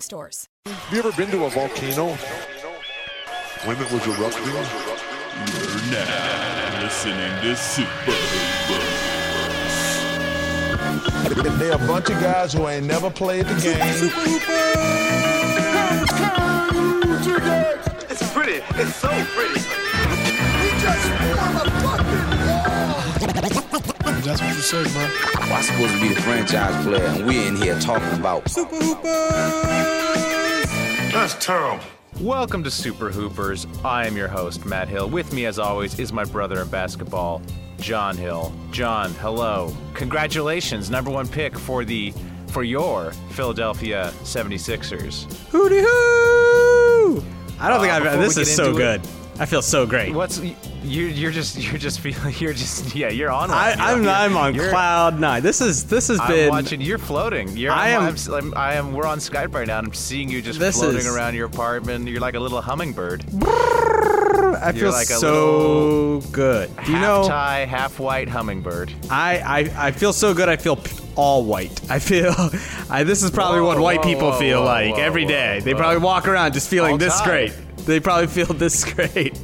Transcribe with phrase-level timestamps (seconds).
[0.00, 0.48] stores.
[0.66, 2.08] Have you ever been to a volcano
[3.64, 4.44] when it was erupting?
[4.44, 4.64] You're
[5.92, 7.88] now listening to Super
[8.66, 9.18] Hoopers.
[11.60, 13.78] They're a bunch of guys who ain't never played the game.
[18.10, 18.60] It's pretty.
[18.82, 19.67] It's so pretty.
[23.52, 25.08] That's what you say, bro.
[25.54, 29.04] I'm supposed to be the franchise player, and we're in here talking about Super Hoopers.
[31.12, 31.82] That's terrible.
[32.20, 33.66] Welcome to Super Hoopers.
[33.84, 35.08] I am your host, Matt Hill.
[35.08, 37.40] With me, as always, is my brother in basketball,
[37.78, 38.52] Jon Hill.
[38.70, 39.74] Jon, hello.
[39.94, 42.12] Congratulations, number one pick for the
[42.48, 45.24] for your Philadelphia 76ers.
[45.50, 47.22] Hooty hoo!
[47.60, 48.18] I don't Uh, think I've.
[48.20, 49.10] This is so into it- good.
[49.40, 50.12] I feel so great.
[50.12, 50.40] What's
[50.88, 51.06] you?
[51.06, 53.50] You're just you're just feeling you're just yeah you're on.
[53.50, 53.80] I, one.
[53.80, 55.42] I'm You're- I'm on cloud nine.
[55.42, 56.48] This is this has I'm been.
[56.50, 56.80] watching.
[56.80, 57.56] You're floating.
[57.56, 57.72] You're.
[57.72, 59.78] I I'm, I'm, I'm- We're on Skype right now.
[59.78, 62.08] and I'm seeing you just floating is- around your apartment.
[62.08, 63.24] You're like a little hummingbird.
[64.60, 66.74] I feel like so good.
[66.84, 67.28] Do you half know?
[67.28, 68.92] tie, half white hummingbird.
[69.10, 70.48] I, I I feel so good.
[70.48, 70.78] I feel
[71.16, 71.80] all white.
[71.90, 72.34] I feel.
[72.90, 75.30] I, this is probably what white whoa, people whoa, feel whoa, like whoa, every whoa,
[75.30, 75.60] day.
[75.60, 77.26] They probably walk around just feeling All this tied.
[77.52, 77.52] great.
[77.86, 79.38] They probably feel this great.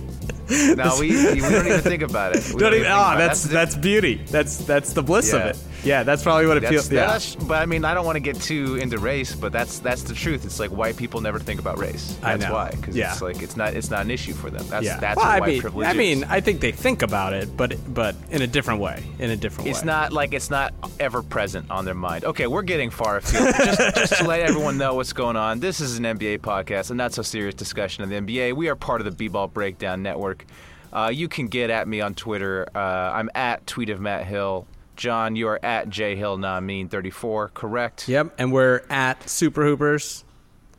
[0.50, 2.44] No, we, we don't even think about it.
[2.52, 3.18] We Don't even, think oh, it.
[3.18, 4.16] that's that's beauty.
[4.30, 5.38] That's that's the bliss Yeah.
[5.38, 5.58] of it.
[5.84, 6.90] Yeah, that's probably what it feels.
[6.90, 7.06] Yeah.
[7.06, 10.02] that's, but I mean, I don't want to get too into race, but that's that's
[10.02, 10.44] the truth.
[10.44, 12.16] It's like white people never think about race.
[12.22, 12.54] I That's know.
[12.54, 13.12] why, because Yeah.
[13.12, 14.66] it's like it's not it's not an issue for them.
[14.68, 14.98] That's yeah.
[14.98, 15.96] that's well, what I white mean, privilege I is.
[15.96, 19.02] mean, I think they think about it, but but in a different way.
[19.18, 19.86] In a different It's way.
[19.86, 22.24] not like it's not ever present on their mind.
[22.24, 23.54] Okay, we're getting far afield.
[23.56, 26.94] just, just to let everyone know what's going on, this is an NBA podcast, a
[26.94, 28.54] not so serious discussion of the NBA.
[28.54, 30.44] We are part of the B-Ball Breakdown Network.
[30.92, 32.66] Uh, you can get at me on Twitter.
[32.74, 34.66] Uh, I'm at tweet of Matt Hill.
[34.96, 38.08] John, you are at J Hill Mean 34, correct?
[38.08, 40.24] Yep, and we're at Super Hoopers.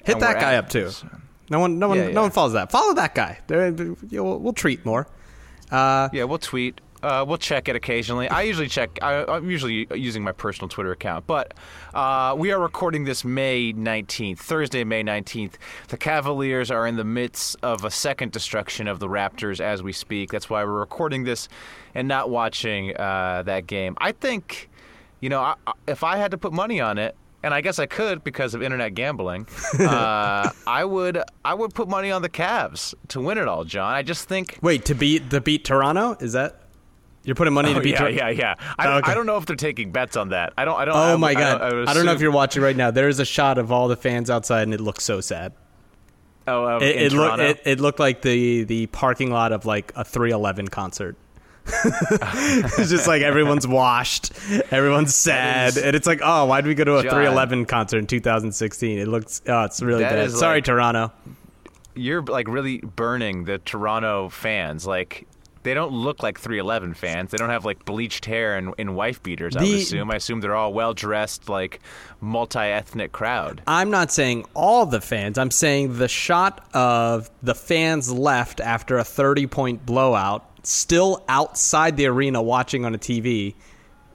[0.03, 0.91] Hit And that guy up too.
[1.49, 2.13] No one, no one, Yeah, yeah.
[2.13, 2.71] no one follows that.
[2.71, 3.39] Follow that guy.
[3.47, 5.07] There- We'll, we'll treat more.
[5.71, 6.81] Uh, Yeah, we'll tweet.
[7.05, 8.27] Uh, we'll check it occasionally.
[8.27, 8.97] I usually check.
[8.99, 11.53] I, I'm usually using my personal Twitter account, but
[11.93, 15.53] uh, we are recording this May 19th, Thursday, May 19th.
[15.89, 19.91] The Cavaliers are in the midst of a second destruction of the Raptors as we
[19.91, 20.31] speak.
[20.31, 21.47] That's why we're recording this
[21.93, 23.95] and not watching uh, that game.
[23.99, 24.71] I think,
[25.19, 25.53] you know, I,
[25.87, 28.63] if I had to put money on it, and I guess I could because of
[28.63, 29.45] internet gambling.
[29.79, 33.93] uh, I would I would put money on the Cavs to win it all, Jon.
[33.93, 36.17] I just think wait, to beat to beat Toronto?
[36.19, 36.64] Is that
[37.25, 38.17] you're putting money to Oh, beat yeah, Toronto?
[38.17, 38.55] yeah, yeah.
[38.79, 39.11] I, Okay.
[39.11, 40.53] I don't know if they're taking bets on that.
[40.57, 40.79] I don't.
[40.79, 40.95] I don't.
[40.95, 41.61] Oh I, my god!
[41.61, 42.91] I, I, would don't know if you're watching right now.
[42.91, 45.51] There is a shot of all the fans outside, and it looks so sad.
[46.47, 49.91] Oh, um, It, it looked it, it looked like the the parking lot of like
[49.95, 51.17] a 311 concert.
[51.83, 54.31] it's just like everyone's washed,
[54.71, 57.09] everyone's sad, and it's like, oh, why did we go to a Jon.
[57.11, 58.99] 311 concert in 2016?
[58.99, 60.29] It looks, oh, it's really bad.
[60.31, 61.11] Sorry, like- Toronto.
[61.95, 64.85] You're like really burning the Toronto fans.
[64.85, 65.25] Like
[65.65, 67.31] they don't look like 311 fans.
[67.31, 69.55] They don't have like bleached hair and, and wife beaters.
[69.57, 70.11] I would assume.
[70.11, 71.81] I assume they're all well dressed, like
[72.21, 73.61] multi-ethnic crowd.
[73.67, 75.37] I'm not saying all the fans.
[75.37, 81.97] I'm saying the shot of the fans left after a 30 point blowout, still outside
[81.97, 83.55] the arena watching on a TV,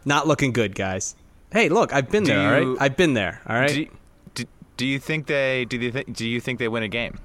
[0.05, 1.17] not looking good, guys.
[1.53, 2.55] Hey, look, I've been Do there.
[2.55, 3.41] all you- right, I've been there.
[3.49, 3.75] All right.
[3.75, 3.87] Do,
[4.35, 4.45] do,
[4.77, 5.65] do you think they?
[5.65, 6.15] Do you think?
[6.17, 7.19] Do you think they win a game?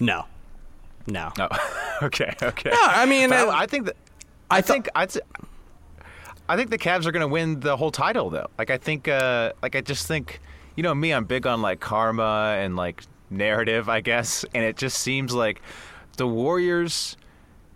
[0.00, 0.24] no,
[1.06, 1.30] no.
[1.38, 1.48] No.
[2.02, 2.34] okay.
[2.42, 2.70] Okay.
[2.70, 3.96] No, I mean, uh, I, I think that.
[4.50, 5.10] I I think I'd.
[5.12, 5.20] say-
[6.48, 8.48] I think the Cavs are going to win the whole title, though.
[8.58, 10.40] Like I think, uh, like I just think,
[10.74, 14.76] you know, me, I'm big on like karma and like narrative, I guess, and it
[14.76, 15.62] just seems like
[16.16, 17.16] the Warriors.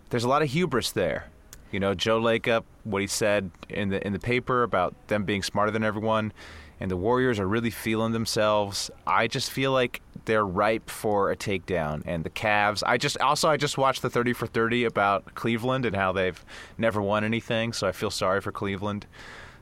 [0.09, 1.29] There's a lot of hubris there.
[1.71, 5.41] You know, Joe Lacob what he said in the in the paper about them being
[5.41, 6.33] smarter than everyone,
[6.79, 8.91] and the Warriors are really feeling themselves.
[9.07, 12.03] I just feel like they're ripe for a takedown.
[12.05, 15.85] And the Cavs, I just also I just watched the 30 for 30 about Cleveland
[15.85, 16.43] and how they've
[16.77, 19.05] never won anything, so I feel sorry for Cleveland.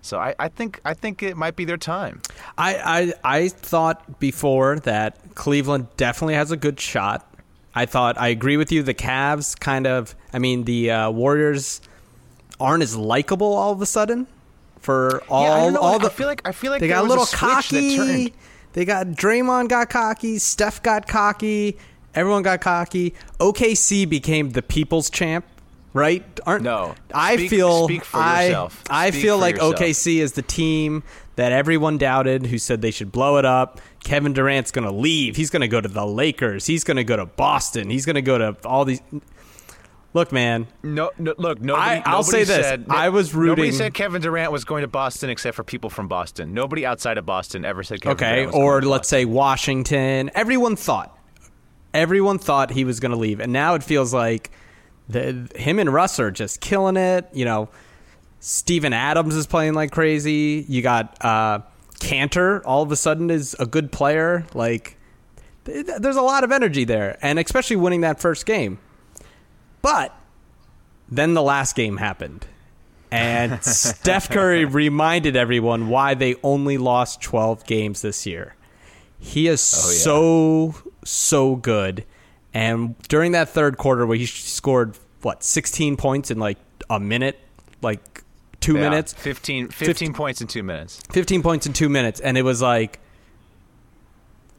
[0.01, 2.21] So I, I think I think it might be their time.
[2.57, 7.29] I, I I thought before that Cleveland definitely has a good shot.
[7.75, 8.83] I thought I agree with you.
[8.83, 11.81] The Cavs kind of, I mean, the uh, Warriors
[12.59, 14.27] aren't as likable all of a sudden
[14.83, 16.09] for all yeah, I don't know, all I the.
[16.09, 17.95] feel like I feel like they got a little switch that cocky.
[17.97, 18.31] turned.
[18.73, 20.37] They got Draymond got cocky.
[20.39, 21.77] Steph got cocky.
[22.15, 23.13] Everyone got cocky.
[23.39, 25.45] OKC became the people's champ.
[25.95, 26.23] Right?
[26.47, 26.95] Aren't No.
[27.13, 28.83] I Speak- feel speak for I yourself.
[28.89, 29.75] I Speak feel like yourself.
[29.75, 31.03] OKC is the team
[31.35, 33.79] that everyone doubted, who said they should blow it up.
[34.03, 35.35] Kevin Durant's going to leave.
[35.35, 36.65] He's going to go to the Lakers.
[36.65, 37.91] He's going to go to Boston.
[37.91, 39.01] He's going to go to all these.
[40.13, 40.67] Look, man.
[40.83, 41.89] No, no look, nobody.
[41.89, 42.65] I- I'll nobody say this.
[42.65, 43.49] Said, I was rooting.
[43.65, 46.53] Nobody said Kevin Durant was going to Boston except for people from Boston.
[46.53, 49.25] Nobody outside of Boston ever said Kevin Okay, Durant was or going to let's say
[49.25, 50.29] Washington.
[50.35, 51.17] Everyone thought.
[51.95, 54.51] Everyone thought he was going to leave, and now it feels like
[55.09, 57.27] the him and Russ are just killing it.
[57.33, 57.69] You know,
[58.39, 60.65] Steven Adams is playing like crazy.
[60.67, 61.59] You got uh,
[61.99, 62.61] Kanter.
[62.65, 64.45] All of a sudden is a good player.
[64.53, 64.97] Like,
[65.65, 68.79] th- there's a lot of energy there, and especially winning that first game.
[69.83, 70.17] But
[71.07, 72.47] then the last game happened.
[73.11, 78.55] And Steph Curry reminded everyone why they only lost 12 games this year.
[79.19, 82.05] He is oh, so, so good.
[82.55, 86.57] And during that third quarter where he scored, what, 16 points in like
[86.89, 87.39] a minute,
[87.81, 88.23] like
[88.59, 89.13] two Yeah, minutes?
[89.13, 91.01] 15, 15 points in two minutes.
[91.11, 92.19] 15 points in two minutes.
[92.19, 92.99] And it was like,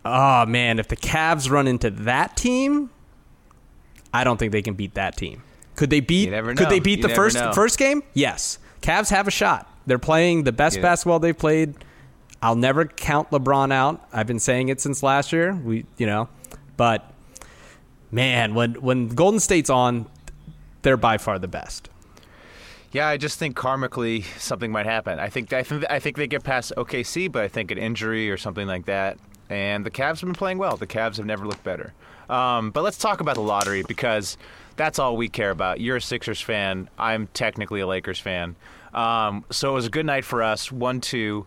[0.05, 2.91] oh man, if the Cavs run into that team,
[4.15, 5.43] I don't think they can beat that team.
[5.77, 6.31] Could they beat?
[6.31, 7.53] Could they beat You the first know.
[7.53, 8.03] first game?
[8.15, 8.59] Yes.
[8.81, 9.69] Cavs have a shot.
[9.87, 10.83] They're playing the best Yeah.
[10.83, 11.75] basketball they've played.
[12.41, 14.07] I'll never count LeBron out.
[14.13, 15.53] I've been saying it since last year.
[15.55, 16.29] We, you know,
[16.77, 17.13] but
[18.11, 20.07] man, when when Golden State's on,
[20.83, 21.89] they're by far the best.
[22.93, 25.19] Yeah, I just think karmically something might happen.
[25.19, 28.31] I think I think I think they get past OKC, but I think an injury
[28.31, 29.19] or something like that.
[29.51, 30.77] And the Cavs have been playing well.
[30.77, 31.93] The Cavs have never looked better.
[32.29, 34.37] Um, but let's talk about the lottery because
[34.77, 35.81] that's all we care about.
[35.81, 36.89] You're a Sixers fan.
[36.99, 38.57] I'm technically a Lakers fan.
[38.93, 40.71] Um, so it was a good night for us.
[40.71, 41.45] One, two.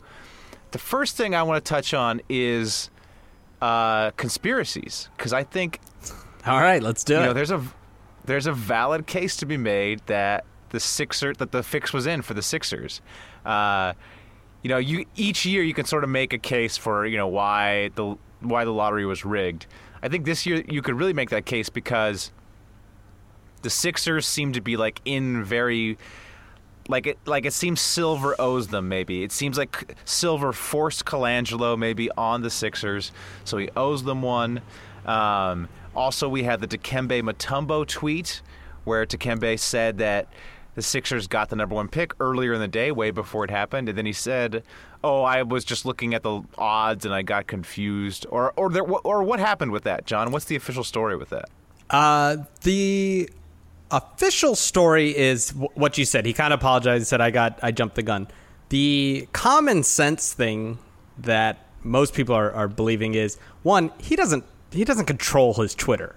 [0.71, 2.89] The first thing I want to touch on is
[3.61, 5.79] uh, conspiracies because I think
[6.45, 7.25] All right, let's do you it.
[7.25, 7.63] know, there's a
[8.25, 12.21] there's a valid case to be made that the Sixer that the fix was in
[12.21, 13.01] for the Sixers.
[13.45, 13.93] Uh,
[14.61, 17.27] you know, you each year you can sort of make a case for you know
[17.27, 19.65] why the why the lottery was rigged.
[20.01, 22.31] I think this year you could really make that case because
[23.61, 25.97] the Sixers seem to be like in very
[26.87, 29.23] like it like it seems Silver owes them maybe.
[29.23, 33.11] It seems like Silver forced Colangelo maybe on the Sixers,
[33.43, 34.61] so he owes them one.
[35.05, 38.41] Um, also, we had the Dikembe Mutombo tweet
[38.83, 40.27] where Dikembe said that
[40.75, 43.89] the Sixers got the number one pick earlier in the day, way before it happened,
[43.89, 44.63] and then he said,
[45.03, 48.83] "Oh, I was just looking at the odds and I got confused." Or or there,
[48.83, 50.31] or what happened with that, Jon?
[50.31, 51.49] What's the official story with that?
[51.89, 53.29] Uh, the
[53.91, 56.25] official story is w- what you said.
[56.25, 57.07] He kind of apologized.
[57.07, 58.27] Said I got I jumped the gun.
[58.69, 60.79] The common sense thing
[61.17, 66.15] that most people are, are believing is one he doesn't he doesn't control his Twitter.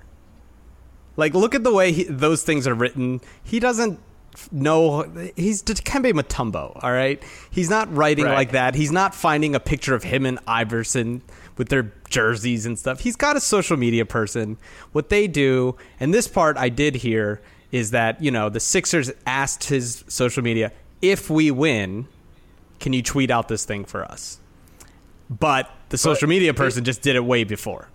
[1.17, 3.21] Like look at the way he, those things are written.
[3.45, 4.01] He doesn't
[4.53, 5.03] know
[5.37, 6.79] he's Dikembe Mutombo.
[6.83, 8.35] All right, he's not writing Right.
[8.35, 8.75] like that.
[8.75, 11.23] He's not finding a picture of him and Iverson
[11.57, 13.01] with their jerseys and stuff.
[13.01, 14.57] He's got a social media person.
[14.93, 17.41] What they do, and this part I did hear,
[17.73, 22.07] is that you know the Sixers asked his social media if we win,
[22.79, 24.39] can you tweet out this thing for us?
[25.29, 27.89] But the social media person just did it way before.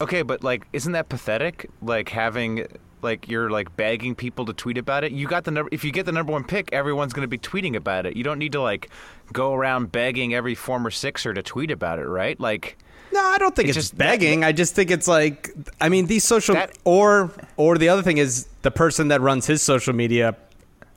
[0.00, 1.70] Okay, but like, isn't that pathetic?
[1.80, 2.66] Like having
[3.02, 5.12] like you're like begging people to tweet about it.
[5.12, 5.68] You got the number.
[5.72, 8.16] If you get the number one pick, everyone's going to be tweeting about it.
[8.16, 8.90] You don't need to like
[9.32, 12.38] go around begging every former Sixer to tweet about it, right?
[12.38, 12.78] Like,
[13.12, 14.44] No, I don't think It's it's, just- begging.
[14.44, 18.18] I just think it's like I mean these social That- or or the other thing
[18.18, 20.36] is the person that runs his social media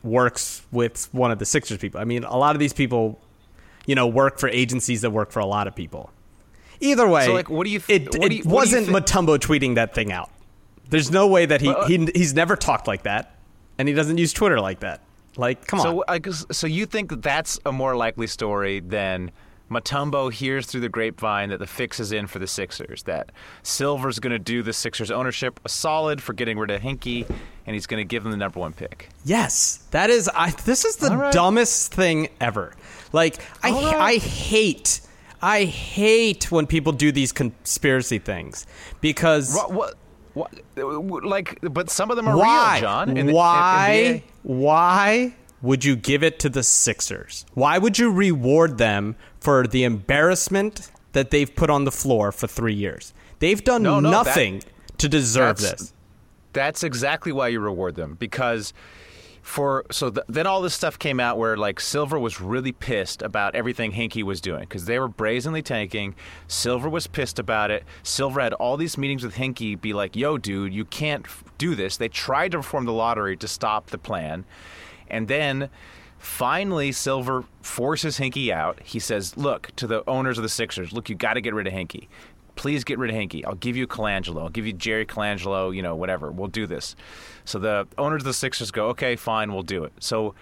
[0.03, 1.99] works with one of the Sixers people.
[1.99, 3.19] I mean, a lot of these people,
[3.87, 6.11] you know, work for agencies that work for a lot of people.
[6.79, 8.85] Either way, So, like, what do you th- it what do it you- what wasn't
[8.87, 10.29] thi- Mutombo tweeting that thing out.
[10.89, 13.35] There's no way that he, Well, uh, he he's never talked like that,
[13.77, 15.01] and he doesn't use Twitter like that.
[15.37, 15.85] Like, come on.
[15.85, 19.31] so I guess, so you think that that's a more likely story than
[19.69, 23.03] Mutombo hears through the grapevine that the fix is in for the Sixers.
[23.03, 23.31] That
[23.63, 27.27] Silver's going to do the Sixers ownership a solid for getting rid of Hinkie,
[27.65, 29.09] and he's going to give them the number one pick.
[29.25, 30.29] Yes, that is.
[30.33, 30.51] I.
[30.51, 31.33] This is the right.
[31.33, 32.73] dumbest thing ever.
[33.11, 33.95] Like I, right.
[33.95, 35.01] I hate
[35.41, 38.65] I hate when people do these conspiracy things
[38.99, 39.93] because What, what,
[40.35, 42.73] what, like, but some of them are why?
[42.73, 43.17] real, Jon.
[43.17, 44.23] in the why?
[44.43, 47.45] Why would you give it to the Sixers?
[47.53, 52.47] Why would you reward them for the embarrassment that they've put on the floor for
[52.47, 53.13] three years?
[53.39, 54.63] They've done No, no, that- nothing
[54.97, 55.93] to deserve this.
[56.53, 58.73] That's exactly why you reward them because
[59.45, 63.21] for so th- then all this stuff came out where like Silver was really pissed
[63.21, 66.15] about everything Hinkie was doing because they were brazenly tanking.
[66.47, 67.83] Silver was pissed about it.
[68.01, 71.75] Silver had all these meetings with Hinkie, be like, "Yo, dude, you can't f- do
[71.75, 74.45] this." They tried to reform the lottery to stop the plan,
[75.09, 75.69] and then.
[76.17, 78.79] Finally, Silver forces Hinkie out.
[78.83, 80.91] He says, "Look to the owners of the Sixers.
[80.91, 82.07] Look, you got to get rid of Hinkie.
[82.55, 83.43] Please get rid of Hinkie.
[83.45, 84.41] I'll give you Colangelo.
[84.43, 85.75] I'll give you Jerry Colangelo.
[85.75, 86.31] You know, whatever.
[86.31, 86.95] We'll do this."
[87.43, 90.33] So the owners of the Sixers go, "Okay, fine, we'll do it." So,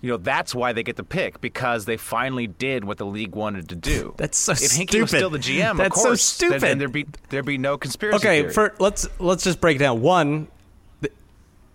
[0.00, 3.34] you know, that's why they get the pick because they finally did what the league
[3.34, 4.14] wanted to do.
[4.18, 5.00] That's so if Hinkie stupid.
[5.00, 6.60] was still the GM, That's of so course, then- stupid.
[6.60, 8.16] Then, there'd be there'd be no conspiracy.
[8.16, 8.52] Okay, theory.
[8.52, 10.00] for let's let's just break down.
[10.00, 10.46] One,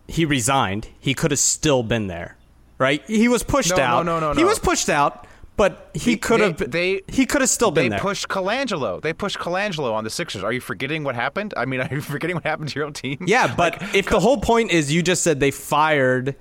[0.08, 0.88] he resigned.
[1.00, 2.38] He could have still been there,
[2.78, 3.04] right?
[3.08, 4.06] He was pushed out.
[4.06, 6.72] No, no, no, no, He was pushed out, but he could have.
[6.72, 8.00] they- he could have still been they there.
[8.00, 9.02] They pushed Colangelo.
[9.02, 10.44] They pushed Colangelo on the Sixers.
[10.44, 11.54] Are you forgetting what happened?
[11.56, 13.18] I mean, are you forgetting what happened to your own team?
[13.26, 16.36] Yeah, but Like, if the whole point is you just said they fired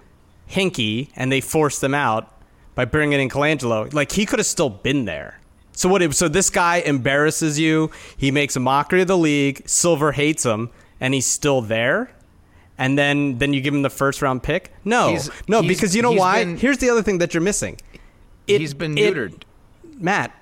[0.50, 2.34] Hinkie and they forced them out
[2.74, 5.38] by bringing in Colangelo, like he could have still been there.
[5.74, 6.02] So what?
[6.02, 7.90] If, so this guy embarrasses you.
[8.16, 9.62] He makes a mockery of the league.
[9.66, 12.10] Silver hates him, and he's still there.
[12.78, 14.72] And then, then you give him the first round pick?
[14.84, 16.44] No, He's- no, he's- because you know why?
[16.44, 17.78] been- Here's the other thing that you're missing.
[18.46, 19.42] It- he's been it- neutered.
[19.98, 20.32] Matt,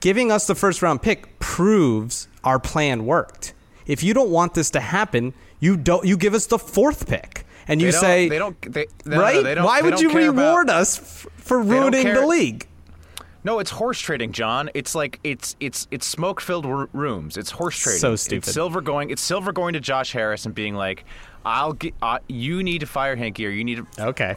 [0.00, 3.54] giving us the first round pick proves our plan worked.
[3.86, 6.04] If you don't want this to happen, you don't.
[6.06, 8.60] You give us the fourth pick, and you They say, they don't.
[8.72, 9.42] They, no, no, right?
[9.44, 12.66] they don't, Why would you care about- reward us f- for ruining the league?
[13.44, 14.70] No, it's horse trading, Jon.
[14.72, 17.36] It's like it's it's it's smoke filled r- rooms.
[17.36, 18.00] It's horse trading.
[18.00, 18.44] So stupid.
[18.48, 19.10] It's Silver going.
[19.10, 21.04] It's Silver going to Josh Harris and being like,
[21.44, 21.94] "I'll get.
[22.00, 24.06] Uh, you need to fire Hinkie, or you need to.
[24.06, 24.36] Okay.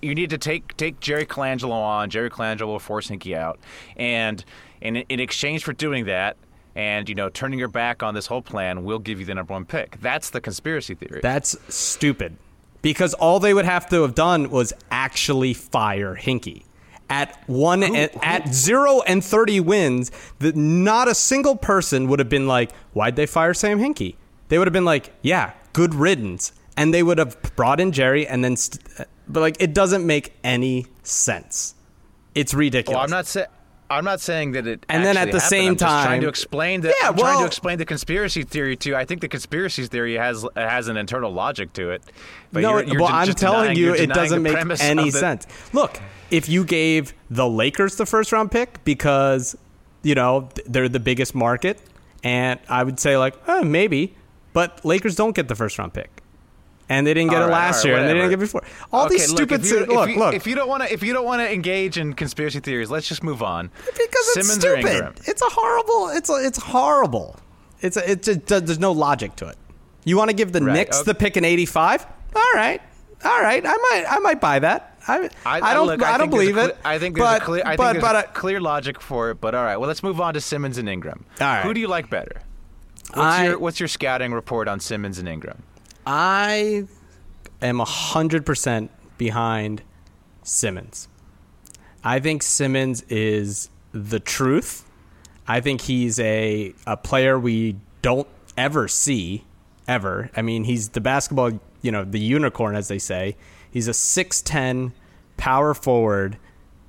[0.00, 2.10] You need to take take Jerry Colangelo on.
[2.10, 3.58] Jerry Colangelo will force Hinkie out,
[3.96, 4.44] and
[4.80, 6.36] and in exchange for doing that."
[6.74, 9.52] And you know, turning your back on this whole plan, we'll give you the number
[9.52, 10.00] one pick.
[10.00, 11.20] That's the conspiracy theory.
[11.22, 12.36] That's stupid.
[12.80, 16.64] Because all they would have to have done was actually fire Hinkie.
[17.10, 22.30] At one and, at zero and thirty wins, that not a single person would have
[22.30, 24.14] been like, "Why'd they fire Sam Hinkie?"
[24.48, 28.26] They would have been like, "Yeah, good riddance," and they would have brought in Jerry,
[28.26, 28.82] and then, st-
[29.28, 31.74] but like, it doesn't make any sense.
[32.34, 32.96] It's ridiculous.
[32.96, 33.46] Well, I'm not saying.
[33.90, 34.86] I'm not saying that it.
[34.88, 35.42] And then at the happened.
[35.42, 36.88] same I'm just trying time- to explain the.
[37.02, 38.96] Yeah, I'm trying to explain the conspiracy theory too.
[38.96, 42.02] I think the conspiracy theory has has an internal logic to it.
[42.52, 45.46] But no, you're, you're well, I'm telling denying- you, it doesn't make any sense.
[45.74, 46.00] Look,
[46.30, 49.54] if you gave the Lakers the first round pick because
[50.02, 51.78] you know they're the biggest market,
[52.24, 54.14] and I would say like eh, maybe,
[54.52, 56.22] but Lakers don't get the first round pick,
[56.88, 58.40] and they didn't get All it right, last right, year, and they didn't get it
[58.40, 58.62] before.
[58.92, 59.60] All Okay, these look, stupid.
[59.60, 60.34] if you, si- if look, you, look.
[60.34, 63.08] If you don't want to, if you don't want to engage in conspiracy theories, let's
[63.08, 63.70] just move on.
[63.86, 65.20] because it's Simmons or stupid.
[65.26, 66.08] It's a horrible.
[66.10, 67.36] It's a, it's horrible.
[67.80, 69.56] It's a, it's a, there's no logic to it.
[70.04, 71.06] You want to give the Right, Knicks okay.
[71.06, 72.06] the pick in '85?
[72.34, 72.80] All right,
[73.24, 73.64] all right.
[73.64, 74.88] I might I might buy that.
[75.08, 76.78] I, I, don't look, I, don't believe a it.
[76.84, 77.62] I think there's but, a clear.
[77.64, 79.40] I think but, there's but, a clear logic for it.
[79.40, 81.24] But all right, well, let's move on to Simmons and Ingram.
[81.40, 81.64] All right.
[81.64, 82.40] Who do you like better?
[83.14, 85.62] What's I- your What's your scouting report on Simmons and Ingram?
[86.06, 86.84] I
[87.60, 89.82] am hundred percent behind
[90.42, 91.08] Simmons.
[92.04, 94.84] I think Simmons is the truth.
[95.46, 99.44] I think he's a a player we don't ever see
[99.88, 100.30] ever.
[100.36, 103.36] I mean, he's the basketball, you know, the unicorn as they say.
[103.70, 104.92] He's a 6'10
[105.36, 106.36] power forward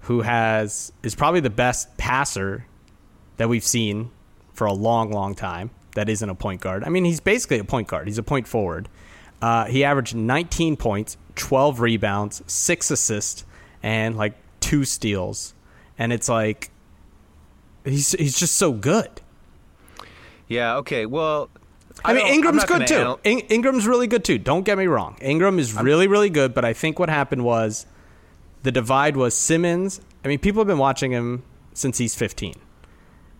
[0.01, 2.65] who has is probably the best passer
[3.37, 4.11] that we've seen
[4.53, 5.69] for a long, long time.
[5.95, 6.83] That isn't a point guard.
[6.83, 8.07] I mean, he's basically a point guard.
[8.07, 8.89] He's a point forward.
[9.41, 13.45] Uh, he averaged 19 points, 12 rebounds, six assists,
[13.83, 15.53] and like two steals.
[15.97, 16.71] And it's like
[17.85, 19.21] he's he's just so good.
[20.47, 20.77] Yeah.
[20.77, 21.05] Okay.
[21.05, 21.49] Well,
[22.03, 22.95] I, mean, I'm Ingram's good too.
[22.95, 24.37] anal- In- Ingram's really good too.
[24.37, 25.17] Don't get me wrong.
[25.21, 26.53] Ingram is really, really good.
[26.53, 27.85] But I think what happened was
[28.63, 30.01] the divide was Simmons.
[30.25, 32.53] I mean, people have been watching him since he's 15.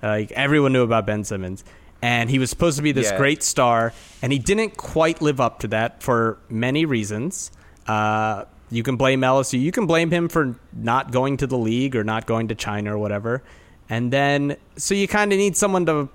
[0.02, 1.64] Like everyone knew about Ben Simmons,
[2.04, 3.18] and he was supposed to be this Yeah.
[3.18, 7.50] great star, and he didn't quite live up to that for many reasons.
[7.88, 9.58] Uh, you can blame LSU.
[9.60, 12.96] You can blame him for not going to the league or not going to China
[12.96, 13.42] or whatever.
[13.90, 16.10] And then, so you kind of need someone to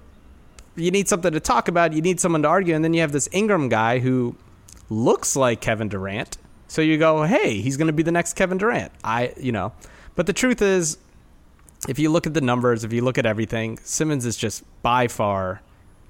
[0.77, 1.93] you need something to talk about.
[1.93, 4.37] You need someone to argue, and then you have this Ingram guy who
[4.91, 6.39] looks like Kevin Durant.
[6.69, 8.93] So you go, hey, he's going to be the next Kevin Durant.
[9.03, 9.73] I, you know,
[10.15, 10.99] but the truth is,
[11.89, 15.09] if you look at the numbers, if you look at everything, Simmons is just by
[15.09, 15.63] far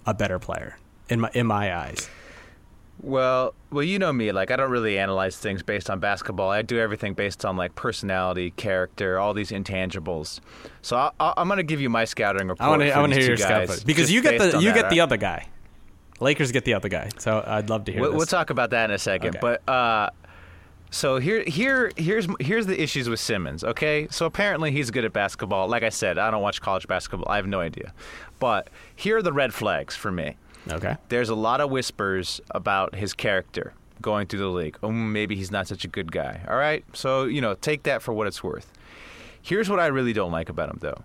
[0.08, 0.76] a better player
[1.08, 2.08] in my in my eyes.
[3.00, 4.32] Well, well, you know me.
[4.32, 6.50] Like, I don't really analyze things based on basketball.
[6.50, 10.40] I do everything based on like personality, character, all these intangibles.
[10.82, 12.60] So I, I'm going to give you my scouting report.
[12.60, 14.22] I want to for I want to these hear your guys, scout because just you
[14.22, 15.46] get the you get the other guy.
[16.18, 17.10] Lakers get the other guy.
[17.18, 18.18] So I'd love to hear We'll, this.
[18.18, 19.36] we'll talk about that in a second.
[19.36, 19.38] Okay.
[19.40, 20.10] But uh,
[20.90, 23.62] so here, here, here's here's the issues with Simmons.
[23.62, 25.68] Okay, so apparently he's good at basketball.
[25.68, 27.30] Like I said, I don't watch college basketball.
[27.30, 27.92] I have no idea.
[28.38, 30.36] But here are the red flags for me.
[30.70, 30.96] okay.
[31.08, 34.78] There's a lot of whispers about his character going through the league.
[34.82, 36.40] Oh, maybe he's not such a good guy.
[36.48, 38.72] All right, so you know, take that for what it's worth.
[39.42, 41.02] Here's what I really don't like about him, though.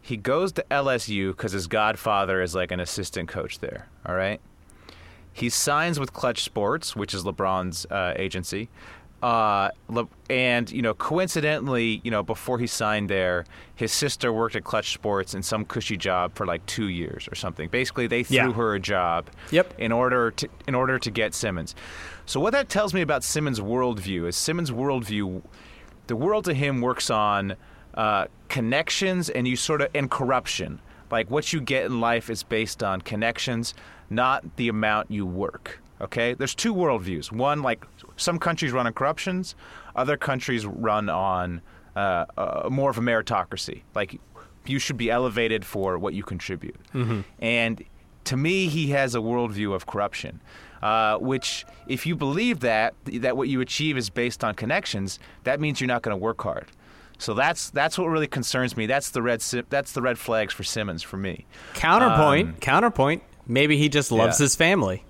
[0.00, 3.88] He goes to LSU because his godfather is like an assistant coach there.
[4.04, 4.40] All right.
[5.32, 8.68] He signs with Clutch Sports, which is LeBron's uh, agency.
[9.22, 9.70] Uh,
[10.28, 13.44] and you know, coincidentally, you know, before he signed there,
[13.76, 17.34] his sister worked at Clutch Sports in some cushy job for like two years or
[17.36, 17.68] something.
[17.68, 18.52] Basically, they threw Yeah.
[18.52, 19.74] her a job Yep.
[19.78, 21.74] in order to in order to get Simmons.
[22.26, 25.42] So what that tells me about Simmons' worldview is Simmons' worldview,
[26.08, 27.54] the world to him works on
[27.94, 30.80] uh, connections and you sort of and corruption.
[31.10, 33.74] Like what you get in life is based on connections,
[34.08, 35.81] not the amount you work.
[36.02, 37.30] Okay, there's two worldviews.
[37.30, 39.54] One, like some countries run on corruptions,
[39.94, 41.60] other countries run on
[41.94, 43.82] uh, uh, more of a meritocracy.
[43.94, 44.20] Like
[44.66, 46.76] you should be elevated for what you contribute.
[47.40, 47.84] And
[48.24, 50.40] to me, he has a worldview of corruption,
[50.82, 55.60] uh, which, if you believe that that what you achieve is based on connections, that
[55.60, 56.66] means you're not going to work hard.
[57.18, 58.86] So that's that's what really concerns me.
[58.86, 59.40] That's the red
[59.70, 61.46] that's the red flags for Simmons for me.
[61.74, 62.48] Counterpoint.
[62.48, 63.22] Um, counterpoint.
[63.46, 64.44] Maybe he just loves Yeah.
[64.44, 65.04] his family.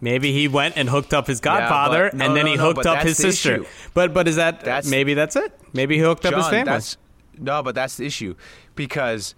[0.00, 2.56] Maybe he went and hooked up his Yeah, godfather, but- no, and then no, he
[2.56, 3.54] no, hooked but up his sister.
[3.56, 3.64] issue.
[3.94, 5.58] But but is that That's- maybe that's it?
[5.72, 6.80] Maybe he hooked up his family.
[7.38, 8.34] No, but that's the issue
[8.76, 9.34] because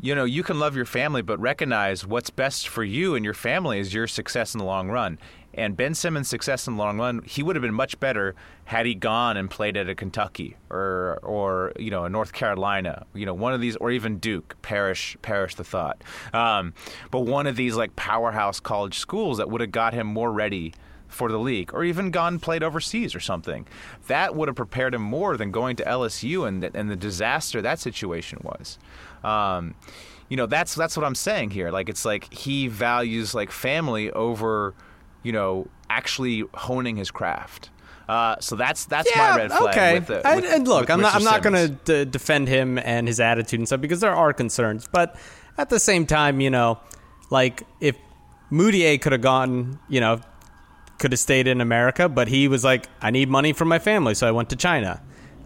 [0.00, 3.34] you know you can love your family, but recognize what's best for you and your
[3.34, 5.18] family is your success in the long run.
[5.56, 8.34] And Ben Simmons' success in the long run, he would have been much better
[8.66, 13.06] had he gone and played at a Kentucky or or you know a North Carolina,
[13.14, 14.56] you know one of these, or even Duke.
[14.62, 16.02] Perish, perish the thought.
[16.32, 16.74] Um,
[17.10, 20.74] but one of these like powerhouse college schools that would have got him more ready
[21.08, 23.66] for the league, or even gone played overseas or something.
[24.08, 27.62] That would have prepared him more than going to LSU and the, and the disaster
[27.62, 28.78] that situation was.
[29.24, 29.74] Um,
[30.28, 31.70] you know, that's that's what I'm saying here.
[31.70, 34.74] Like it's like he values like family over,
[35.22, 37.70] you know, actually honing his craft.
[38.08, 39.62] Uh, so that's that's yeah, my red flag.
[39.68, 39.94] okay.
[39.94, 41.14] With the, I- and look, with I'm not.
[41.14, 44.32] I'm not going to d- defend him and his attitude and stuff because there are
[44.32, 44.88] concerns.
[44.90, 45.16] But
[45.58, 46.78] at the same time, you know,
[47.30, 47.96] like if
[48.52, 50.20] Mudiay could have gone, you know,
[50.98, 54.14] could have stayed in America, but he was like, I need money for my family,
[54.14, 55.02] so I went to China.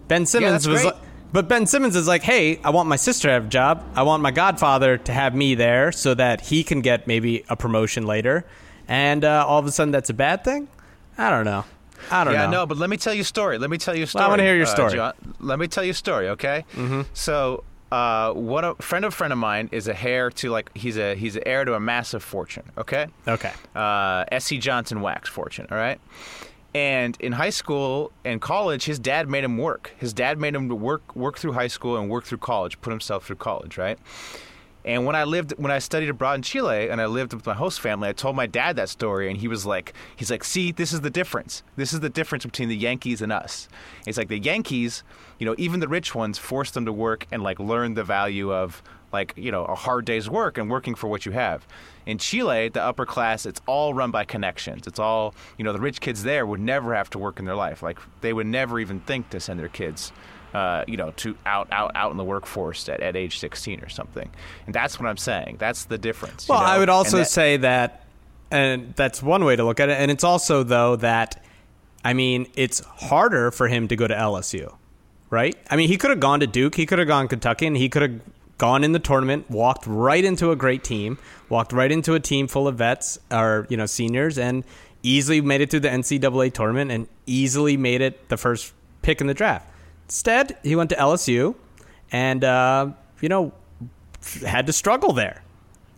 [0.09, 0.97] Ben Simmons that's was like.
[1.33, 3.85] But Ben Simmons is like, hey, I want my sister to have a job.
[3.95, 7.55] I want my godfather to have me there so that he can get maybe a
[7.57, 8.45] promotion later.
[8.91, 10.67] And uh, all of a sudden, that's a bad thing?
[11.17, 11.65] I don't know.
[12.11, 12.41] I don't know.
[12.41, 12.63] yeah, know.
[12.63, 13.57] no, but let me tell you a story.
[13.57, 14.23] Let me tell you a story.
[14.23, 14.95] Well, I wanna hear your uh, story.
[14.95, 15.13] Jon.
[15.39, 16.65] Let me tell you a story, okay?
[16.75, 17.03] Mm-hmm.
[17.15, 20.77] So, uh, one a friend of a friend of mine is a heir to like
[20.77, 22.65] he's a he's an heir to a massive fortune.
[22.77, 23.07] Okay.
[23.29, 23.53] Okay.
[23.77, 24.59] Uh, S.C.
[24.59, 25.69] Johnson wax fortune.
[25.71, 26.01] All right.
[26.75, 29.93] And in high school and college, his dad made him work.
[29.99, 33.27] His dad made him work work through high school and work through college, put himself
[33.27, 33.99] through college, right?
[34.85, 37.55] And when I lived, when I studied abroad in Chile, and I lived with my
[37.55, 40.73] host family, I told my dad that story, and he was like, he's like, see,
[40.73, 41.63] this is the difference.
[41.77, 43.69] This is the difference between the Yankees and us.
[44.07, 45.05] It's like the Yankees,
[45.39, 48.53] you know, even the rich ones force them to work and like learn the value
[48.53, 51.67] of like you know a hard day's work and working for what you have.
[52.07, 54.87] In Chile, the upper class, it's all run by connections.
[54.87, 55.73] It's all you know.
[55.73, 57.83] The rich kids there would never have to work in their life.
[57.83, 60.13] Like they would never even think to send their kids
[60.55, 63.89] uh, you know, to out out out in the workforce at, at age 16 or
[63.89, 64.29] something.
[64.67, 65.57] And that's what I'm saying.
[65.59, 66.49] That's the difference.
[66.49, 66.67] you Well, know?
[66.67, 68.05] I would also that- say that,
[68.51, 69.99] and that's one way to look at it.
[69.99, 71.43] And it's also, though, that,
[72.05, 74.75] I mean, it's harder for him to go to LSU,
[75.31, 75.57] right?
[75.71, 77.89] I mean, he could have gone to Duke, he could have gone Kentucky, and he
[77.89, 78.21] could have
[78.59, 81.17] gone in the tournament, walked right into a great team,
[81.49, 84.65] walked right into a team full of vets or, you know, seniors, and
[85.03, 89.27] easily made it through the NCAA tournament and easily made it the first pick in
[89.29, 89.67] the draft.
[90.11, 91.55] Instead, he went to LSU
[92.11, 93.53] and, uh, you know,
[94.45, 95.45] had to struggle there.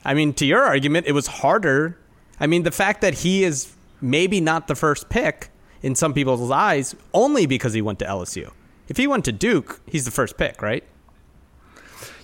[0.05, 1.96] I mean, to your argument, it was harder.
[2.38, 3.72] I mean, the fact that he is
[4.03, 5.48] maybe not the first pick
[5.81, 8.51] in some people's eyes only because he went to LSU.
[8.87, 10.85] If he went to Duke, he's the first pick, right?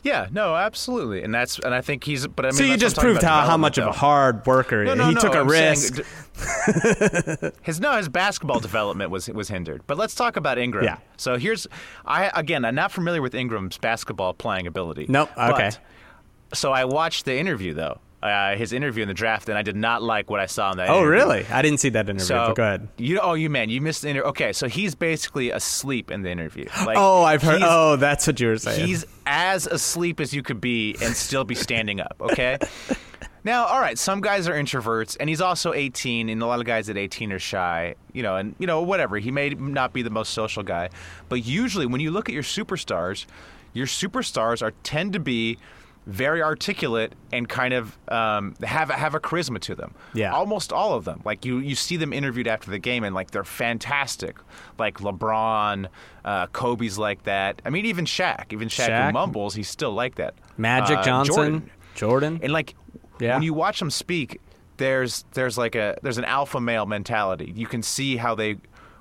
[0.03, 2.27] Yeah, no, absolutely, and that's and I think he's.
[2.27, 3.93] But I mean, so you just what I'm talking proved how, how much of a
[3.93, 4.95] hard worker though.
[4.95, 5.97] No, he no, took no, a I'm risk.
[5.97, 9.83] d- his no, his basketball development was was hindered.
[9.87, 10.85] But let's talk about Ingram.
[10.85, 10.99] Yeah.
[11.17, 11.67] So here's,
[12.05, 15.07] I again, I'm not familiar with Ingram's basketball playing ability.
[15.09, 15.71] Nope, okay.
[15.71, 19.63] But- so I watched the interview though, uh, his interview in the draft, and I
[19.63, 20.89] did not like what I saw in that.
[20.89, 21.11] oh, interview.
[21.11, 21.47] really?
[21.47, 22.27] I didn't see that interview.
[22.27, 22.89] So but go ahead.
[22.99, 24.29] You oh you man you missed the interview.
[24.31, 26.67] Okay, so he's basically asleep in the interview.
[26.87, 27.61] Like, Oh, I've heard.
[27.63, 28.87] Oh, that's what you were saying.
[28.87, 32.57] He's as asleep as you could be and still be standing up, okay?
[33.45, 36.67] now, all right, some guys are introverts, and he's also 18, and a lot of
[36.67, 39.19] guys at 18 are shy, you know, and, you know, whatever.
[39.19, 40.89] He may not be the most social guy,
[41.29, 43.27] but usually when you look at your superstars,
[43.75, 45.59] your superstars are tend to be
[46.09, 49.95] very articulate and kind of um, have have a charisma to them.
[50.15, 50.33] Yeah.
[50.33, 51.21] almost all of them.
[51.25, 54.39] Like you, you see them interviewed after the game, and like they're fantastic.
[54.79, 55.87] Like LeBron,
[56.25, 57.61] uh, Kobe's like that.
[57.65, 58.53] I mean, even Shaq.
[58.55, 59.07] Even Shaq, Shaq.
[59.09, 60.35] who mumbles, he's still like that.
[60.57, 61.71] Magic Uh, Johnson, Jordan.
[61.95, 62.41] Jordan.
[62.43, 62.75] And like
[63.21, 63.35] Yeah.
[63.35, 64.41] when you watch them speak,
[64.79, 67.53] there's there's like a there's an alpha male mentality.
[67.55, 68.57] You can see how they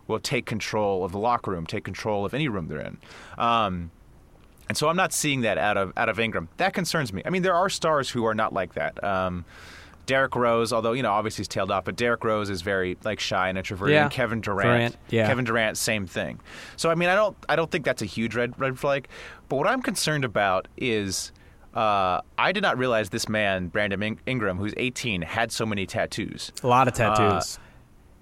[0.07, 2.97] will take control of the locker room, take control of any room they're in.
[3.37, 3.91] Um,
[4.69, 6.49] and so I'm not seeing that out of out of Ingram.
[6.57, 7.21] That concerns me.
[7.25, 9.01] I mean, there are stars who are not like that.
[9.03, 9.45] Um,
[10.05, 13.19] Derrick Rose, although you know obviously he's tailed off, but Derrick Rose is very like
[13.19, 13.93] shy and introverted.
[13.93, 14.03] Yeah.
[14.03, 15.27] And Kevin Durant, Durant, yeah.
[15.27, 16.39] Kevin Durant, same thing.
[16.77, 19.07] So I mean, I don't I don't think that's a huge red red flag.
[19.49, 21.31] But what I'm concerned about is.
[21.73, 25.85] Uh, I did not realize this man, Brandon In- Ingram, who's 18, had so many
[25.85, 26.51] tattoos.
[26.63, 27.59] a lot of tattoos.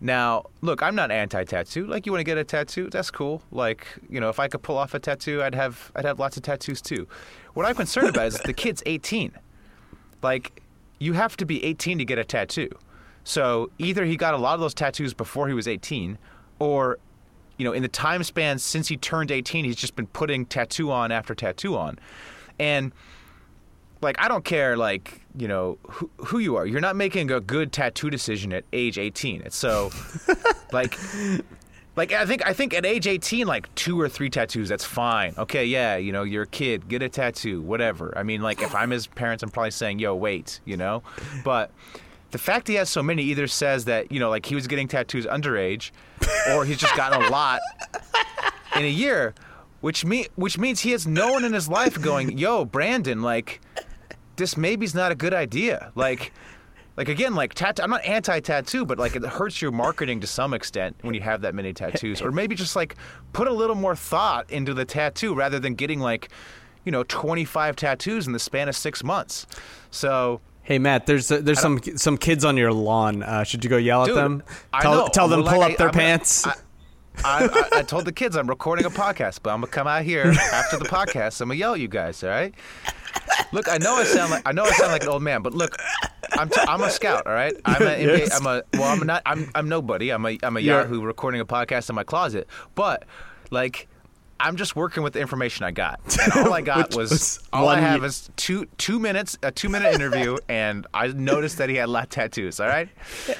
[0.02, 1.88] Now, look, I'm not anti-tattoo.
[1.88, 2.90] Like, you want to get a tattoo?
[2.90, 3.42] That's cool.
[3.52, 6.38] Like, you know, if I could pull off a tattoo, I'd have I'd have lots
[6.38, 7.08] of tattoos too.
[7.54, 9.32] What I'm concerned about is the kid's 18.
[10.22, 10.62] Like,
[11.00, 12.70] you have to be 18 to get a tattoo.
[13.24, 16.18] So either he got a lot of those tattoos before he was 18,
[16.60, 17.00] or
[17.58, 20.92] you know, in the time span since he turned 18, he's just been putting tattoo
[20.92, 21.98] on after tattoo on,
[22.60, 22.92] and
[24.02, 26.66] like I don't care like you know who, who you are.
[26.66, 29.42] You're not making a good tattoo decision at age 18.
[29.42, 29.92] It's so
[30.72, 30.98] like
[31.96, 35.34] like I think I think at age 18 like two or three tattoos that's fine.
[35.38, 38.14] Okay, yeah, you know, you're a kid, get a tattoo, whatever.
[38.18, 41.04] I mean like if I'm his parents I'm probably saying, "Yo, wait," you know?
[41.44, 41.72] But
[42.32, 44.88] the fact he has so many either says that, you know, like he was getting
[44.88, 45.92] tattoos underage
[46.52, 47.62] or he's just gotten a lot
[48.76, 49.34] in a year,
[49.82, 53.62] which me which means he has no one in his life going, "Yo, Brandon, like
[54.38, 56.32] this maybe's not a good idea." Like
[56.98, 57.84] like again, like tattoo.
[57.84, 61.42] I'm not anti-tattoo, but like it hurts your marketing to some extent when you have
[61.42, 62.22] that many tattoos.
[62.22, 62.96] Or maybe just like
[63.34, 66.30] put a little more thought into the tattoo rather than getting like,
[66.86, 69.46] you know, 25 tattoos in the span of six months.
[69.92, 73.22] So Hey Matt, there's uh, there's some some kids on your lawn.
[73.24, 74.42] Uh, should you go yell at them?
[74.82, 76.48] Tell, tell them Well, pull like up their I'm gonna- pants.
[76.48, 76.54] I,
[77.24, 80.04] I, I, I told the kids I'm recording a podcast, but I'm gonna come out
[80.04, 81.42] here after the podcast.
[81.42, 82.24] I'm gonna yell at you guys.
[82.24, 82.54] All right?
[83.52, 85.54] Look, I know I sound like I know I sound like an old man, but
[85.54, 85.76] look,
[86.34, 87.26] I'm t- I'm a scout.
[87.26, 87.54] All right?
[87.66, 88.40] I'm a NBA, Yes.
[88.40, 89.22] I'm a well, I'm not.
[89.26, 90.10] I'm I'm nobody.
[90.12, 93.06] I'm a I'm a You're- Yahoo recording a podcast in my closet, but
[93.52, 93.88] like.
[94.40, 96.00] I'm just working with the information I got.
[96.22, 99.70] And all I got was, was all I have is two two minutes, a two
[99.70, 102.60] minute interview, and I noticed that he had a lot of tattoos.
[102.60, 102.90] All right,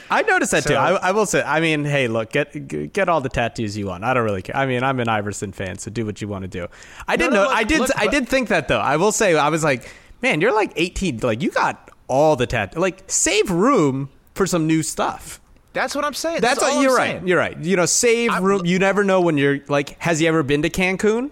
[0.10, 0.76] I noticed that too.
[0.76, 1.42] I, I will say.
[1.44, 4.04] I mean, hey, look, get get all the tattoos you want.
[4.04, 4.56] I don't really care.
[4.56, 6.68] I mean, I'm an Iverson fan, so do what you want to do.
[7.08, 7.44] I did no, know.
[7.50, 7.80] look- I did.
[7.80, 8.80] look, I did think that though.
[8.80, 9.36] I will say.
[9.36, 9.90] I was like,
[10.22, 11.20] man, you're like 18.
[11.20, 12.78] Like you got all the tat.
[12.78, 15.42] Like save room for some new stuff.
[15.76, 16.42] That's what I'm saying.
[16.42, 17.18] That's, all what I'm you're saying.
[17.20, 17.28] right.
[17.28, 17.58] You're right.
[17.60, 18.66] You know, save I'm- room.
[18.66, 20.00] You never know when you're like.
[20.02, 21.30] Has he ever been to Cancun?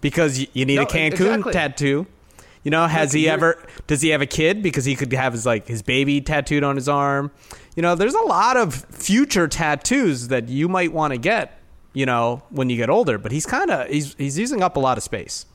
[0.00, 1.52] Because you, you need No, a Cancun exactly.
[1.52, 2.06] tattoo.
[2.64, 3.62] You know, has he ever?
[3.86, 4.62] Does he have a kid?
[4.62, 7.30] Because he could have his like his baby tattooed on his arm.
[7.76, 11.60] You know, there's a lot of future tattoos that you might want to get.
[11.92, 13.18] You know, when you get older.
[13.18, 15.46] But he's kind of he's he's using up a lot of space.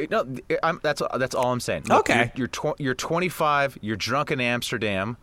[0.00, 1.84] Uh, no, I'm, that's that's all I'm saying.
[1.88, 2.32] Look, Okay.
[2.34, 3.78] you're you're, tw- you're 25.
[3.82, 5.16] You're drunk in Amsterdam.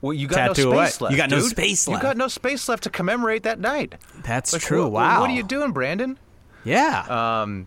[0.00, 0.86] Well, you got Tattoo no away.
[0.86, 1.12] space left.
[1.12, 1.50] You got no dude.
[1.50, 2.02] space left.
[2.02, 3.94] You got no space left to commemorate that night.
[4.22, 4.82] That's Like, true.
[4.82, 5.20] what- wow.
[5.22, 6.18] What are you doing, Brandon?
[6.64, 7.00] Yeah.
[7.42, 7.66] Um,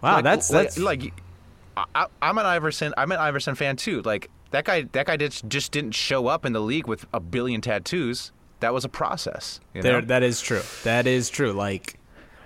[0.00, 0.14] wow.
[0.16, 1.12] like, that's like, that's like
[1.76, 2.94] I, I- I'm an Iverson.
[2.96, 4.00] I'm an Iverson fan too.
[4.02, 4.82] Like that guy.
[4.92, 8.32] That guy just just didn't show up in the league with a billion tattoos.
[8.60, 9.60] That was a process.
[9.74, 10.06] You There, know?
[10.08, 10.62] that is true.
[10.84, 11.52] That is true.
[11.52, 11.96] Like,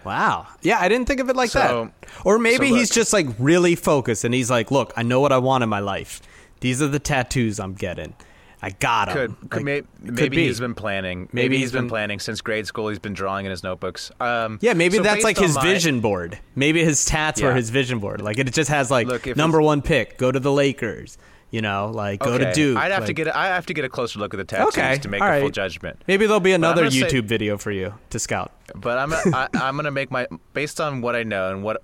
[0.05, 0.46] wow.
[0.61, 2.11] Yeah, I didn't think of it like So- that.
[2.25, 5.33] Or maybe so he's just like really focused, and he's like, "Look, I know what
[5.33, 6.20] I want in my life.
[6.61, 8.14] These are the tattoos I'm getting.
[8.62, 10.46] I got them." Could, could may, could maybe be.
[10.46, 11.29] he's been planning.
[11.33, 12.88] Maybe Maybe, he's he's been, been- planning since grade school.
[12.88, 14.11] He's been drawing in his notebooks.
[14.20, 16.38] Um, Yeah, maybe so that's like his my- vision board.
[16.55, 18.20] Maybe his tats were his vision board.
[18.22, 21.18] Like it just has like Look, number one pick, go to the Lakers.
[21.51, 22.79] You know, like go to Duke.
[22.79, 23.27] I'd have to get.
[23.27, 25.29] A, I have to get a closer look at the tattoos Okay, to make all
[25.29, 25.53] a full right.
[25.53, 26.03] judgment.
[26.09, 28.53] Maybe there'll be another gonna say- YouTube video for you to scout.
[28.75, 29.12] But I'm.
[29.12, 31.83] I, I'm gonna make my based on what I know and what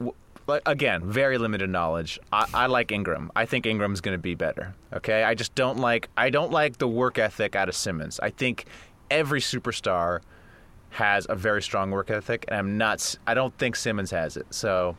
[0.66, 2.18] again, very limited knowledge.
[2.32, 3.30] I, I like Ingram.
[3.36, 4.74] I think Ingram's going to be better.
[4.92, 8.18] Okay, I just don't like I don't like the work ethic out of Simmons.
[8.20, 8.66] I think
[9.10, 10.20] every superstar
[10.90, 13.16] has a very strong work ethic, and I'm not.
[13.26, 14.46] I don't think Simmons has it.
[14.50, 14.96] So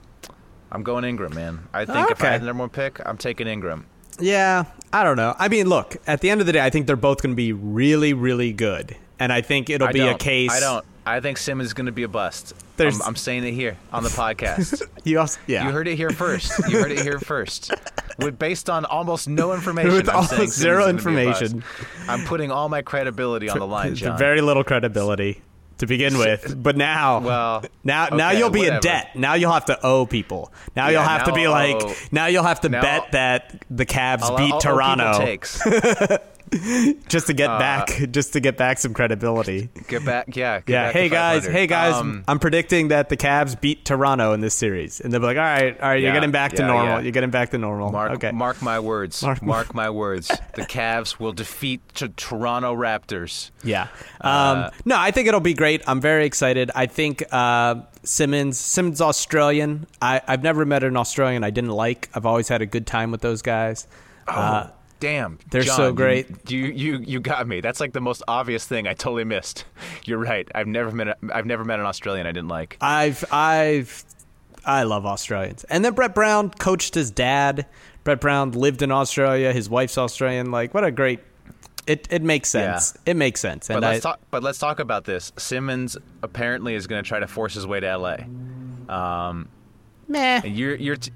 [0.72, 1.68] I'm going Ingram, man.
[1.74, 3.86] I think if I had the number one pick, I'm taking Ingram.
[4.20, 5.36] Yeah, I don't know.
[5.40, 7.38] I mean, look, at the end of the day, I think they're both going to
[7.38, 10.52] be really, really good, and I think it'll I be a case.
[10.52, 10.86] I don't.
[11.15, 12.54] I think Simmons is going to be a bust.
[12.78, 14.82] There's- I'm, I'm saying it here on the podcast.
[15.06, 15.65] You also, yeah.
[15.65, 16.52] You heard it here first.
[16.69, 17.72] You heard it here first.
[18.19, 21.41] With based on almost no information, With I'm almost zero is gonna be a bust.
[21.41, 21.63] information.
[22.10, 24.17] I'm putting all my credibility on the line, Jon.
[24.17, 25.41] very little credibility
[25.78, 29.15] to begin with, but now, Well, now, now you'll be in debt.
[29.15, 30.52] Now you'll have to owe people.
[30.76, 33.13] Now Yeah, you'll have to be I'll like, owe- now you'll have to now bet
[33.13, 35.38] that the Cavs I'll- beat I'll- Toronto.
[37.08, 39.70] just to Uh, get back, just to get back some credibility.
[39.88, 40.60] Get back, yeah.
[40.62, 40.86] Get Yeah.
[40.88, 41.46] back Hey guys.
[41.46, 41.94] Hey guys.
[41.96, 45.38] Um, I'm predicting that the Cavs beat Toronto in this series, and they'll be like,
[45.38, 46.96] "All right, all right, you're getting back to yeah, normal.
[46.98, 47.00] yeah.
[47.02, 48.32] You're getting back to normal." Mark, okay.
[48.32, 49.22] mark my words.
[49.30, 50.32] Mark Mark, my- words.
[50.56, 53.52] The Cavs will defeat t- Toronto Raptors.
[53.64, 53.88] Yeah.
[54.20, 55.82] Uh, Um, no, I think it'll be great.
[55.88, 56.70] I'm very excited.
[56.76, 59.88] I think uh, Simmons, Simmons Australian.
[60.02, 62.10] I, I've never met an Australian I didn't like.
[62.14, 63.88] I've always had a good time with those guys.
[64.28, 66.52] Uh, Oh, Damn, they're Jon, so great.
[66.52, 67.62] You, you you got me.
[67.62, 69.64] That's like the most obvious thing I totally missed.
[70.06, 70.48] You're right.
[70.54, 72.78] I've never met a, I've never met an Australian I didn't like.
[72.82, 74.04] I've I've
[74.66, 75.64] I love Australians.
[75.66, 77.66] And then Brett Brown coached his dad.
[78.04, 79.54] Brett Brown lived in Australia.
[79.54, 80.52] His wife's Australian.
[80.52, 81.22] Like what a great.
[81.88, 82.96] It it makes sense.
[83.06, 83.68] It makes sense.
[83.70, 84.20] But And let's I, talk.
[84.32, 85.32] But let's talk about this.
[85.38, 88.28] Simmons apparently is going to try to force his way to L.A.
[88.94, 89.48] Um,
[90.08, 90.42] meh.
[90.46, 91.12] you're you're t-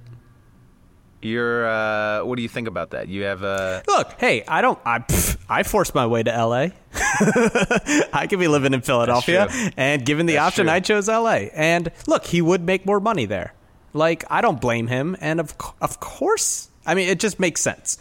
[1.25, 1.67] you're.
[1.67, 3.07] Uh, what do you think about that?
[3.07, 4.79] You have uh, Look, hey, I don't.
[4.86, 6.73] I pff, I forced my way to L.A.
[8.13, 9.69] I could be living in Philadelphia, true.
[9.77, 10.73] and given the That's option, true.
[10.73, 11.49] I chose L.A.
[11.53, 13.53] And look, he would make more money there.
[13.93, 17.97] Like I don't blame him, and of of course, I mean it just makes sense.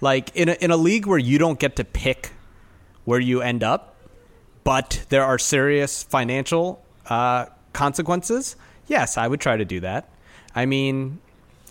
[0.00, 2.32] Like in a, in a league where you don't get to pick
[3.04, 3.96] where you end up,
[4.64, 8.56] but there are serious financial uh, consequences.
[8.86, 10.08] Yes, I would try to do that.
[10.54, 11.20] I mean,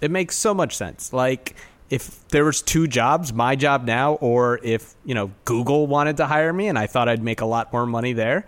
[0.02, 1.14] it makes so much sense.
[1.14, 1.56] Like
[1.90, 6.26] if there was two jobs, my job now, or if you know Google wanted to
[6.28, 8.46] hire me and I thought I'd make a lot more money there,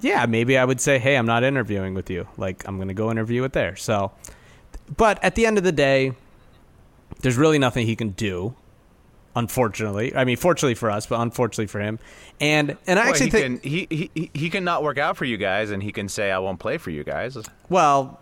[0.00, 2.26] yeah, maybe I would say, hey, I'm not interviewing with you.
[2.36, 3.76] Like I'm going to go interview it there.
[3.76, 4.12] So,
[4.96, 6.12] but at the end of the day,
[7.20, 8.54] there's really nothing he can do.
[9.34, 11.98] Unfortunately, I mean, fortunately for us, but unfortunately for him,
[12.38, 14.98] and and I well, actually he think can he, he he- he can not work
[14.98, 17.38] out for you guys, and he can say I won't play for you guys.
[17.70, 18.20] Well,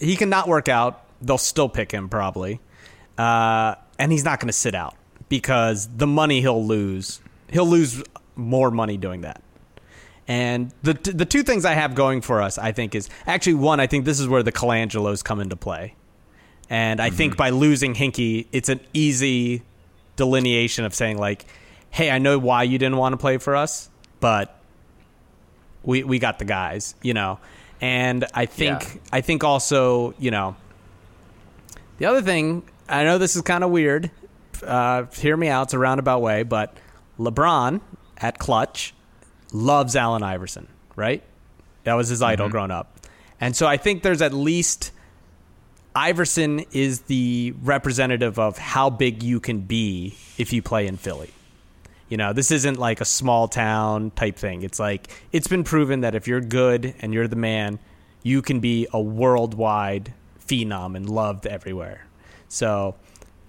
[0.00, 1.04] he can not work out.
[1.20, 2.60] They'll still pick him probably,
[3.16, 4.94] uh, and he's not going to sit out
[5.28, 8.02] because the money he'll lose, he'll lose
[8.36, 9.42] more money doing that.
[10.28, 13.80] And the the two things I have going for us, I think, is actually one.
[13.80, 15.94] I think this is where the Colangelos come into play,
[16.68, 19.62] and I think by losing Hinkie, it's an easy
[20.16, 21.46] delineation of saying like,
[21.90, 23.88] "Hey, I know why you didn't want to play for us,
[24.20, 24.54] but
[25.82, 27.38] we we got the guys, you know.
[27.80, 29.00] And I think Yeah.
[29.12, 30.56] I think also, you know,
[31.98, 34.10] the other thing, I know this is kind of weird.
[34.62, 36.76] Uh, hear me out, it's a roundabout way, but
[37.18, 37.80] LeBron
[38.16, 38.94] at Clutch
[39.52, 41.22] loves Allen Iverson, right?
[41.84, 42.98] That was his idol growing up.
[43.40, 44.90] And so I think there's at least
[45.94, 51.30] Iverson is the representative of how big you can be if you play in Philly.
[52.08, 54.62] You know, this isn't like a small town type thing.
[54.62, 57.78] It's like it's been proven that if you're good and you're the man,
[58.22, 60.14] you can be a worldwide
[60.48, 62.06] phenom and loved everywhere.
[62.48, 62.94] So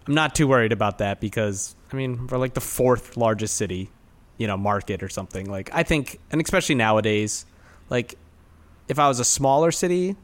[0.07, 3.89] I'm not too worried about that because I mean we're like the fourth largest city,
[4.38, 5.49] you know, market or something.
[5.49, 7.45] Like I think, and especially nowadays,
[7.89, 8.15] like
[8.88, 10.15] if I was a smaller city,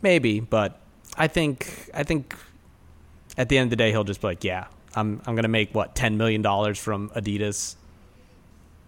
[0.00, 0.80] maybe, but
[1.16, 2.34] I think I think
[3.36, 5.74] at the end of the day he'll just be like, yeah, I'm I'm gonna make
[5.74, 7.76] what ten million dollars from Adidas.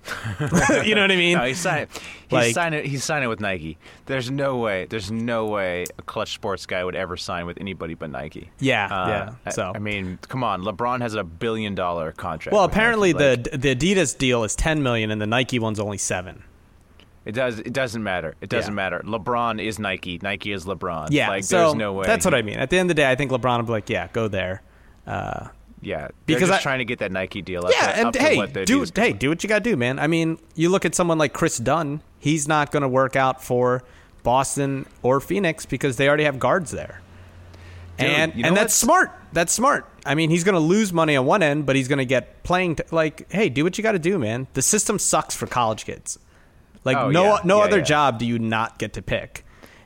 [0.85, 1.39] you know what I mean?
[1.39, 1.89] No, he's signing.
[2.29, 2.85] He's Like- signing.
[2.85, 3.79] He's signing with Nike.
[4.07, 4.87] There's no way.
[4.89, 8.51] There's no way a clutch sports guy would ever sign with anybody but Nike.
[8.59, 9.51] Yeah, Uh, yeah.
[9.53, 10.63] So I, mean, come on.
[10.63, 12.53] LeBron has a billion dollar contract.
[12.55, 13.25] well, apparently Nike.
[13.43, 16.43] Like, the the Adidas deal is ten million and the Nike one's only seven.
[17.25, 17.59] it does.
[17.59, 18.35] It doesn't matter.
[18.43, 18.77] It doesn't Yeah.
[18.77, 19.01] matter.
[19.05, 20.19] LeBron is Nike.
[20.23, 21.09] Nike is LeBron.
[21.11, 22.07] Yeah, Like so there's no way.
[22.07, 22.59] That's what I mean.
[22.59, 24.63] At the end of the day, I think LeBron will be like, yeah, go there.
[25.07, 25.49] Uh,
[25.85, 27.65] Yeah, Because they're just I- trying to get that Nike deal.
[27.67, 29.99] Up yeah, to, and hey, what do hey, do what you got to do, man.
[29.99, 32.01] I mean, you look at someone like Kris Dunn.
[32.19, 33.83] He's not going to work out for
[34.23, 37.01] Boston or Phoenix because they already have guards there.
[37.99, 39.13] Dude, and you know and that's smart.
[39.33, 39.87] That's smart.
[40.07, 42.43] I mean, he's going to lose money on one end, but he's going to get
[42.43, 42.77] playing.
[42.77, 44.47] T- like, hey, do what you got to do, man.
[44.55, 46.19] The system sucks for college kids.
[46.85, 47.39] Like, Oh, no yeah.
[47.45, 47.85] no Yeah, other yeah.
[47.85, 49.45] job do you not get to pick.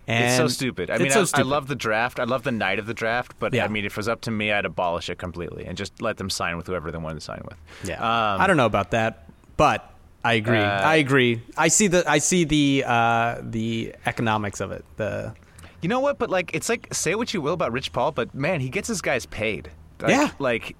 [0.08, 0.90] And it's so stupid.
[0.90, 2.18] I mean, so I, I love the draft.
[2.18, 3.64] I love the night of the draft, but Yeah.
[3.64, 6.16] I mean, if it was up to me, I'd abolish it completely and just let
[6.16, 7.56] them sign with whoever they wanted to sign with.
[7.84, 9.92] Yeah, Um, I don't know about that, but
[10.24, 10.58] I agree.
[10.58, 11.42] Uh, I agree.
[11.56, 14.84] I see the I see the uh, the economics of it.
[14.96, 15.34] The
[15.82, 16.18] You know what?
[16.18, 18.88] But like, it's like say what you will about Rich Paul, but man, he gets
[18.88, 19.70] his guys paid.
[20.00, 20.30] Like, Yeah.
[20.38, 20.74] Like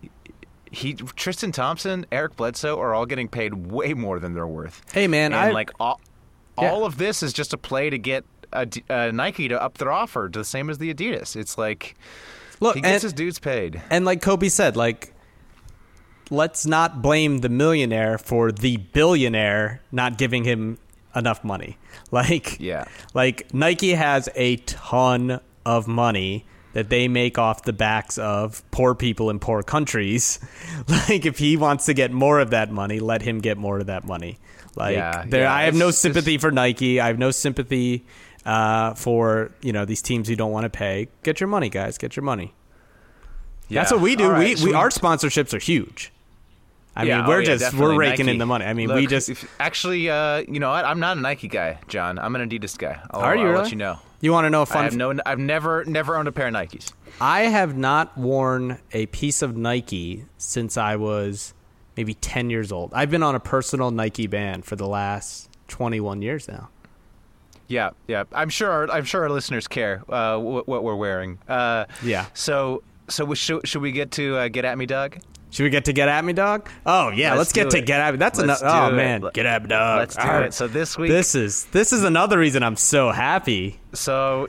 [0.70, 4.82] he, Tristan Thompson, Eric Bledsoe are all getting paid way more than they're worth.
[4.92, 6.00] Hey, man, and I- like all,
[6.60, 6.70] Yeah.
[6.70, 9.92] all of this is just a play to get a, uh, Nike to up their
[9.92, 11.36] offer to the same as the Adidas.
[11.36, 11.96] It's like
[12.60, 13.82] look he gets and, his dudes paid.
[13.90, 15.14] and like Kobe said, like
[16.30, 20.78] let's not blame the millionaire for the billionaire not giving him
[21.14, 21.76] enough money.
[22.10, 22.84] Like Yeah.
[23.12, 28.94] like Nike has a ton of money that they make off the backs of poor
[28.94, 30.38] people in poor countries.
[30.88, 33.86] Like if he wants to get more of that money, let him get more of
[33.86, 34.38] that money.
[34.76, 36.98] Like Yeah, there yeah, I have no sympathy for Nike.
[37.00, 38.06] I have no sympathy
[38.46, 41.08] uh, for, you know, these teams who don't want to pay.
[41.22, 41.98] Get your money, guys.
[41.98, 42.54] Get your money.
[43.70, 44.28] That's what we do.
[44.30, 46.12] Right, we, so we we- our sponsorships are huge.
[46.96, 48.32] I Yeah, mean, oh, we're yeah, just we're raking Nike.
[48.32, 48.64] in the money.
[48.64, 50.84] I mean, Look, we just if, actually, uh, you know what?
[50.84, 52.18] I'm not a Nike guy, Jon.
[52.18, 53.00] I'm an Adidas guy.
[53.12, 53.62] I'll, Are you I'll really?
[53.62, 53.98] let you know.
[54.20, 54.84] You want to know a I fun?
[54.84, 55.14] have no.
[55.24, 56.92] I've never, never owned a pair of Nikes.
[57.20, 61.54] I have not worn a piece of Nike since I was
[61.96, 62.92] maybe 10 years old.
[62.94, 66.68] I've been on a personal Nike band for the last 21 years now.
[67.68, 68.24] Yeah, yeah.
[68.32, 68.70] I'm sure.
[68.70, 71.38] Our, I'm sure our listeners care uh, what, what we're wearing.
[71.48, 72.26] Uh, Yeah.
[72.34, 75.18] So, so we, should, should we get to uh, get at me, Doug?
[75.50, 76.68] Should we get to get at me, dog?
[76.84, 77.86] Oh yeah, let's, Let's get to it.
[77.86, 78.18] get at me.
[78.18, 78.66] That's another.
[78.68, 78.92] Oh it.
[78.92, 79.98] man, get at me, dog.
[80.00, 80.52] let's do it.
[80.52, 83.80] So this week- this is this is another reason I'm so happy.
[83.94, 84.46] So,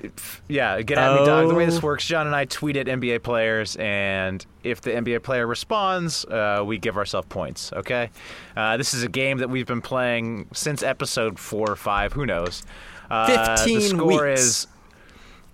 [0.49, 1.47] yeah, get at me, Doug.
[1.47, 1.85] The way this Oh.
[1.87, 6.63] works, Jon and I tweet at NBA players, and if the NBA player responds, uh,
[6.65, 7.71] we give ourselves points.
[7.71, 8.09] Okay.
[8.57, 12.11] Uh, this is a game that we've been playing since episode four or five.
[12.11, 12.63] Who knows?
[13.09, 14.39] Uh, 15 The score weeks.
[14.41, 14.67] is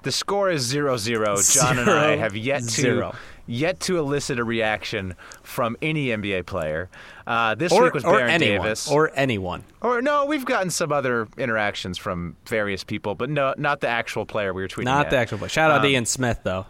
[0.04, 1.36] the score is zero zero.
[1.42, 3.16] Jon and I have yet to zero.
[3.48, 6.90] yet to elicit a reaction from any NBA player.
[7.26, 8.62] Uh, this Or, week was or Baron anyone.
[8.66, 8.88] Davis.
[8.92, 9.64] Or anyone.
[9.82, 14.26] Or no, we've gotten some other interactions from various people, but no, not the actual
[14.28, 14.84] player we were tweeting.
[14.86, 15.10] Not at.
[15.12, 15.50] the actual player.
[15.50, 16.68] Shout out to Um, Ian Smith though.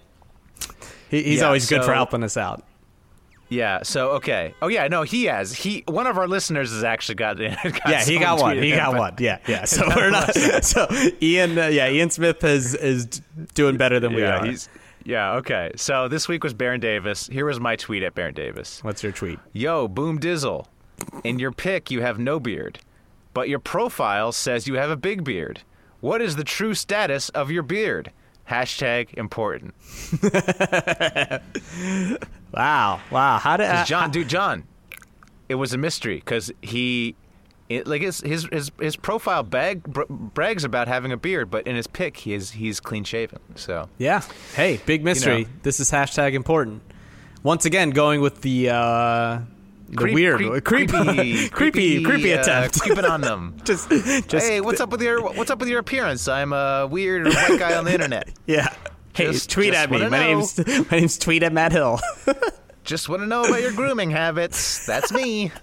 [1.10, 2.64] He, he's yeah, always good for helping us out.
[3.50, 3.84] Yeah.
[3.84, 4.54] So okay.
[4.62, 4.88] Oh yeah.
[4.88, 5.54] No, he has.
[5.54, 7.38] He one of our listeners has actually got.
[7.38, 8.58] got yeah, he got one.
[8.58, 9.16] He him, got one.
[9.20, 9.66] Yeah, yeah.
[9.66, 10.36] So we're not.
[10.64, 10.88] So
[11.22, 13.06] Ian, uh, yeah, Ian Smith is is
[13.54, 14.46] doing better than we Yeah, are.
[14.46, 14.68] he's.
[15.04, 15.34] Yeah.
[15.36, 15.72] Okay.
[15.76, 17.28] So this week was Baron Davis.
[17.28, 18.84] Here was my tweet at Baron Davis.
[18.84, 19.38] What's your tweet?
[19.54, 20.66] Yo, boom dizzle.
[21.24, 22.80] In your pic, you have no beard,
[23.34, 25.62] but your profile says you have a big beard.
[26.00, 28.12] What is the true status of your beard?
[28.50, 29.74] Hashtag important.
[32.56, 33.38] Wow, wow.
[33.38, 34.64] How did uh, Jon, dude, Jon,
[35.50, 37.16] it was a mystery because he,
[37.70, 41.68] it, like his his his, his profile bag, br- brags about having a beard, but
[41.68, 43.40] in his pic, he is he's clean shaven.
[43.56, 44.22] So Yeah.
[44.56, 45.44] Hey, big mystery.
[45.44, 45.50] know.
[45.64, 46.82] This is hashtag important.
[47.44, 49.40] Once again, going with the uh,
[49.90, 52.80] the Creep- weird, creep- creepy, creepy, creepy, creepy uh, attempt.
[52.82, 53.56] creeping on them.
[53.66, 56.28] just, just hey, what's up with your what's up with your appearance?
[56.28, 58.30] I'm a weird white guy on the internet.
[58.48, 58.74] Yeah.
[59.16, 60.00] Hey, Just- tweet just at me.
[60.00, 60.18] My know.
[60.20, 60.58] name's
[60.92, 62.00] my name's Tweet at Matt Hill.
[62.84, 64.86] Just want to know about your grooming habits.
[64.86, 65.52] That's me.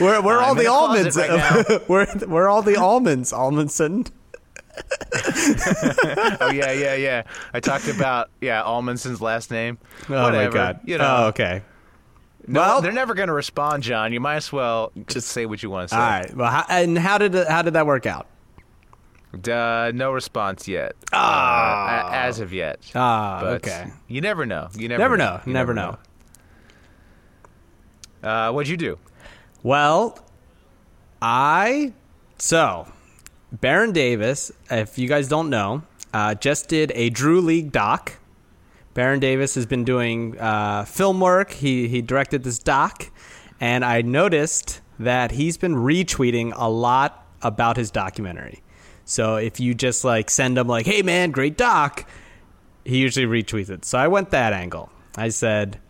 [0.00, 1.16] We're we're all I'm the almonds.
[1.16, 3.32] right we're we're all the almonds.
[3.32, 4.06] Almondson.
[6.40, 7.22] Oh yeah, yeah, yeah.
[7.52, 9.78] I talked about yeah Almondson's last name.
[10.08, 10.80] Oh Whatever, my god.
[10.84, 11.62] You know, Oh, okay.
[12.46, 14.12] no, well- they're never going to respond, Jon.
[14.12, 16.00] You might as well just say what you want to say.
[16.00, 16.34] All right.
[16.36, 18.26] Well, how, and how did how did that work out?
[19.32, 20.92] Uh, no response yet.
[21.12, 22.80] Ah, as of yet.
[22.94, 23.92] Ah, But okay.
[24.06, 24.68] You never know.
[24.76, 25.40] You never, Never know.
[25.44, 25.98] You Never know.
[28.22, 28.28] know.
[28.28, 28.98] Uh, what'd you do?
[29.62, 30.18] Well,
[31.20, 31.92] I
[32.38, 32.88] so
[33.52, 38.14] Baron Davis, if you guys don't know, uh, just did a Drew League doc.
[38.94, 41.52] Baron Davis has been doing uh, film work.
[41.52, 43.10] He he directed this doc,
[43.60, 48.62] and I noticed that he's been retweeting a lot about his documentary.
[49.08, 52.06] So if you just like send him like, "Hey man, great doc,"
[52.84, 53.86] he usually retweets it.
[53.86, 54.90] So I went that angle.
[55.16, 55.80] I said,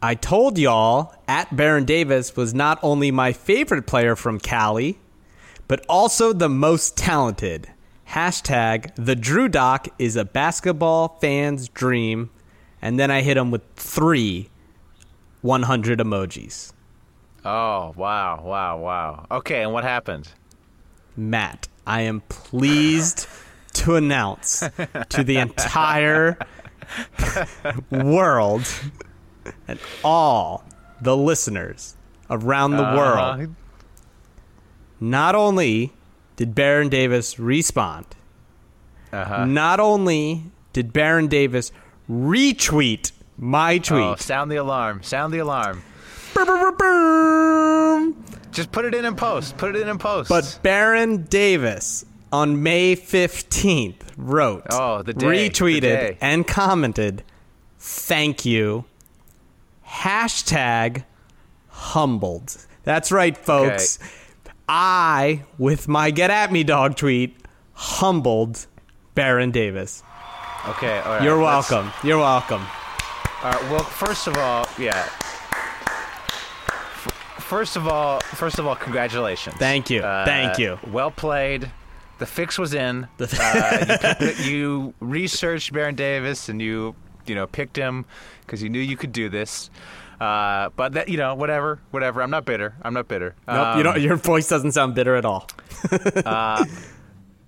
[0.00, 5.00] I told y'all at Baron Davis was not only my favorite player from Cali,
[5.66, 7.68] but also the most talented.
[8.10, 12.30] Hashtag the Drew Doc is a basketball fan's dream.
[12.80, 14.48] And then I hit him with three
[15.40, 16.72] 100 emojis.
[17.44, 19.26] Oh, wow, wow, wow.
[19.30, 20.28] Okay, and what happened?
[21.16, 23.26] Matt, I am pleased
[23.74, 24.60] to announce
[25.10, 26.38] to the entire
[27.90, 28.66] world
[29.68, 30.64] and all
[31.00, 31.96] the listeners
[32.30, 33.46] around the world Uh,
[35.00, 35.92] not only
[36.36, 38.06] did Baron Davis respond.
[39.12, 39.44] Uh-huh.
[39.44, 41.72] Not only did Baron Davis
[42.10, 45.02] retweet my tweet, Oh, sound the alarm.
[45.02, 45.82] Sound the alarm.
[48.52, 49.56] Just put it in in post.
[49.56, 50.28] Put it in in post.
[50.28, 56.18] but Baron Davis on May 15th wrote, Oh, the day, retweeted, the day.
[56.20, 57.22] and commented,
[57.78, 58.84] Thank you.
[59.86, 61.04] Hashtag
[61.68, 62.56] humbled.
[62.84, 63.98] That's right, folks.
[64.68, 67.36] I, with my Get At Me Dog tweet,
[67.74, 68.66] humbled
[69.14, 70.02] Baron Davis.
[70.68, 71.22] okay, all right.
[71.22, 71.92] You're let's- welcome.
[72.06, 72.62] You're welcome.
[73.42, 73.62] All right.
[73.70, 75.08] Well, first of all, yeah.
[77.52, 79.54] First of all, first of all, congratulations.
[79.56, 80.00] Thank you.
[80.00, 80.78] Uh, Thank you.
[80.90, 81.70] Well played.
[82.18, 83.06] The fix was in.
[83.20, 86.94] Uh, you, you researched Baron Davis and you,
[87.26, 88.06] you know, picked him
[88.40, 89.68] because you knew you could do this.
[90.18, 92.22] Uh, but that, you know, whatever, whatever.
[92.22, 92.74] I'm not bitter.
[92.80, 93.34] I'm not bitter.
[93.46, 95.46] Nope, you Um, don't, your voice doesn't sound bitter at all.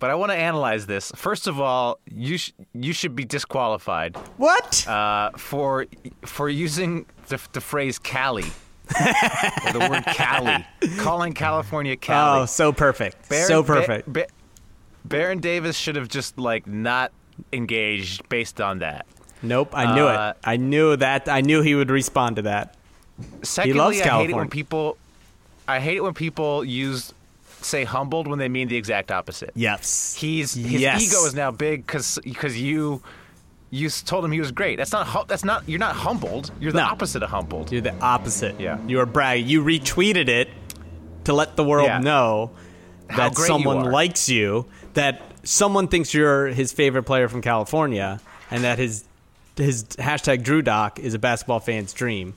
[0.01, 1.13] But I want to analyze this.
[1.17, 4.87] First of all, you sh- you should be disqualified What?
[4.87, 5.87] uh, for
[6.27, 8.45] for using the, the phrase Cali
[9.67, 10.65] or the word Cali,
[10.99, 12.43] calling California Cali.
[12.43, 13.29] oh, so perfect.
[13.29, 14.13] Baron- so perfect.
[14.13, 14.27] Ba-
[15.05, 17.13] Baron Davis should have just like not
[17.53, 19.07] engaged based on that.
[19.43, 20.49] nope, I knew uh, it.
[20.49, 21.29] I knew that.
[21.29, 22.77] I knew he would respond to that.
[23.43, 24.97] Secondly, loves I hate it when people
[25.69, 27.13] I hate it when people use
[27.61, 29.51] say humbled when they mean the exact opposite.
[29.55, 30.15] Yes.
[30.15, 31.03] He's his Yes.
[31.03, 33.03] ego is now big because because you
[33.75, 34.77] you told him he was great.
[34.77, 36.51] That's not hu- that's not you're not humbled.
[36.61, 36.85] You're the No.
[36.85, 37.73] opposite of humbled.
[37.73, 38.59] You're the opposite.
[38.61, 38.79] Yeah.
[38.87, 39.47] You were bragging.
[39.49, 40.49] You retweeted it
[41.25, 41.99] to let the world Yeah.
[41.99, 42.51] know
[43.09, 43.91] How that great you someone are.
[43.91, 48.21] likes you, that someone thinks you're his favorite player from California,
[48.51, 49.05] and that his
[49.57, 52.35] his hashtag Drew Doc is a basketball fan's dream.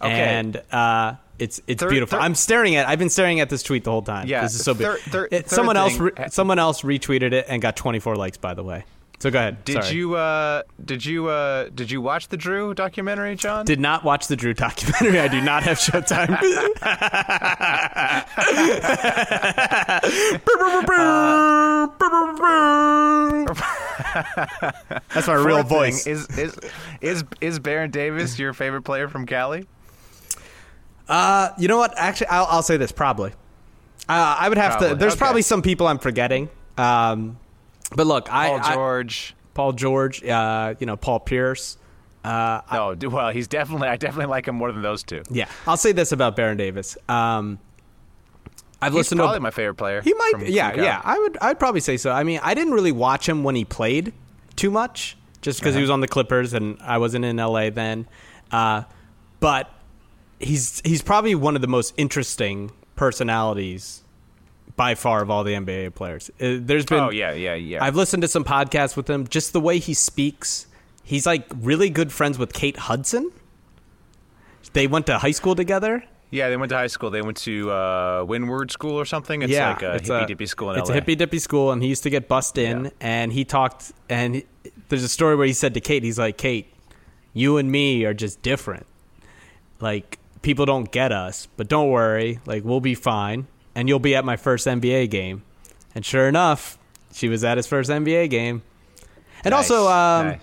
[0.00, 0.12] Okay.
[0.12, 2.18] And uh, it's it's Third- beautiful.
[2.18, 2.88] third- I'm staring at.
[2.88, 4.26] I've been staring at this tweet the whole time.
[4.28, 4.86] Yeah, This is so big.
[4.86, 8.16] third- third- It- third someone else thing- re- someone else retweeted it and got 24
[8.16, 8.36] likes.
[8.38, 8.84] By the way.
[9.22, 9.64] So go ahead.
[9.64, 9.94] Did Sorry.
[9.94, 13.64] you uh did you uh did you watch the Drew documentary, Jon?
[13.64, 15.20] Did not watch the Drew documentary.
[15.20, 16.26] I do not have Showtime.
[25.14, 26.06] That's my real Fourth thing, voice.
[26.08, 26.58] Is is
[27.00, 29.68] is is Baron Davis your favorite player from Cali?
[31.08, 31.94] Uh, you know what?
[31.96, 33.30] Actually, I'll, I'll say this probably.
[34.08, 34.96] Uh, I would have to.
[34.96, 35.20] There's okay.
[35.20, 36.50] probably some people I'm forgetting.
[36.76, 37.38] Um,
[37.96, 39.34] but look, I, Paul I- George.
[39.54, 41.76] Paul George, uh, you know, Paul Pierce.
[42.24, 43.88] no, d- well, he's definitely.
[43.88, 45.22] I definitely like him more than those two.
[45.30, 46.96] Yeah, I'll say this about Baron Davis.
[47.08, 47.58] Um,
[48.80, 50.00] I've He's listened probably to probably my favorite player.
[50.00, 50.46] He might, from- be.
[50.46, 51.00] from yeah, yeah.
[51.04, 52.10] I would, I'd probably say so.
[52.10, 54.12] I mean, I didn't really watch him when he played
[54.56, 55.82] too much, just because he Uh-huh.
[55.82, 58.06] was on the Clippers and I wasn't in LA then.
[58.50, 58.84] Uh,
[59.40, 59.70] but
[60.40, 64.01] he's he's probably one of the most interesting personalities
[64.82, 66.28] by far of all the NBA players.
[66.40, 67.84] Uh, there's been, Oh yeah, yeah, yeah.
[67.84, 69.26] I've listened to some podcasts with him.
[69.28, 70.66] Just the way he speaks,
[71.04, 73.30] he's like really good friends with Kate Hudson.
[74.72, 76.02] They went to high school together.
[76.30, 77.10] yeah, they went to high school.
[77.10, 79.42] They went to uh, Windward School or something.
[79.42, 80.94] It's yeah, like a hippy dippy school in It's LA.
[80.94, 82.86] a hippy dippy school, and he used to get bussed in.
[82.86, 82.90] Yeah.
[83.00, 84.46] And he talked, and he-
[84.88, 86.66] there's a story where he said to Kate, he's like, "Kate,
[87.34, 88.86] you and me are just different.
[89.78, 94.14] Like people don't get us, but don't worry, like we'll be fine, and you'll be
[94.14, 95.42] at my first NBA game."
[95.94, 96.78] And sure enough,
[97.12, 98.62] she was at his first NBA game.
[99.44, 100.40] And Nice, also, um, nice.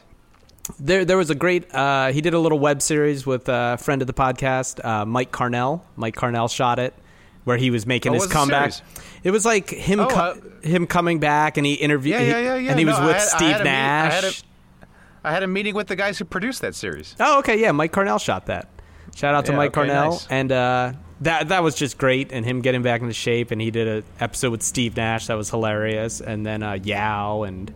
[0.79, 4.01] there there was a great uh, he did a little web series with a friend
[4.01, 6.93] of the podcast uh, mike carnell mike carnell shot it
[7.45, 8.73] where he was making Oh, his was comeback
[9.23, 12.39] it was like him Oh, co- uh, him coming back and he interviewed Yeah, yeah,
[12.39, 12.69] yeah, yeah.
[12.71, 14.43] and he was No, I with had- I steve a meet- I had a- nash
[15.23, 17.15] I had a meeting with the guys who produced that series.
[17.19, 18.67] oh okay yeah mike carnell shot that
[19.15, 20.27] shout out to Yeah, mike okay, carnell nice.
[20.29, 23.71] and uh, that that was just great and him getting back into shape and he
[23.71, 27.73] did an episode with steve nash that was hilarious and then uh, yao and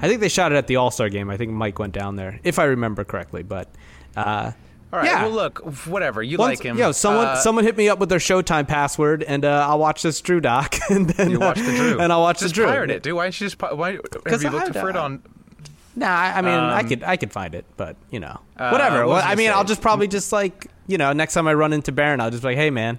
[0.00, 2.38] i think they shot it at the all-star game i think mike went down there
[2.44, 3.68] if i remember correctly but
[4.16, 4.52] uh,
[4.92, 5.06] All right.
[5.06, 5.22] Yeah.
[5.24, 5.58] Well, look,
[5.88, 6.22] whatever.
[6.22, 6.78] You Once- like him.
[6.78, 10.02] Yo, someone Uh, someone hit me up with their Showtime password, and uh, I'll watch
[10.02, 11.98] this Drew doc, and then You watch the Drew.
[11.98, 12.66] and I'll watch just the Drew.
[12.66, 13.14] pirate it, dude.
[13.16, 15.20] Why don't you just why have you looked I- for it on?
[15.96, 18.68] Nah, I I mean, I Um, could I could find it, but you know, Uh,
[18.70, 18.98] whatever.
[18.98, 21.46] what Well, I I mean, gonna I'll just probably just like you know, next time
[21.46, 22.98] I run into Baron, I'll just be like, hey man,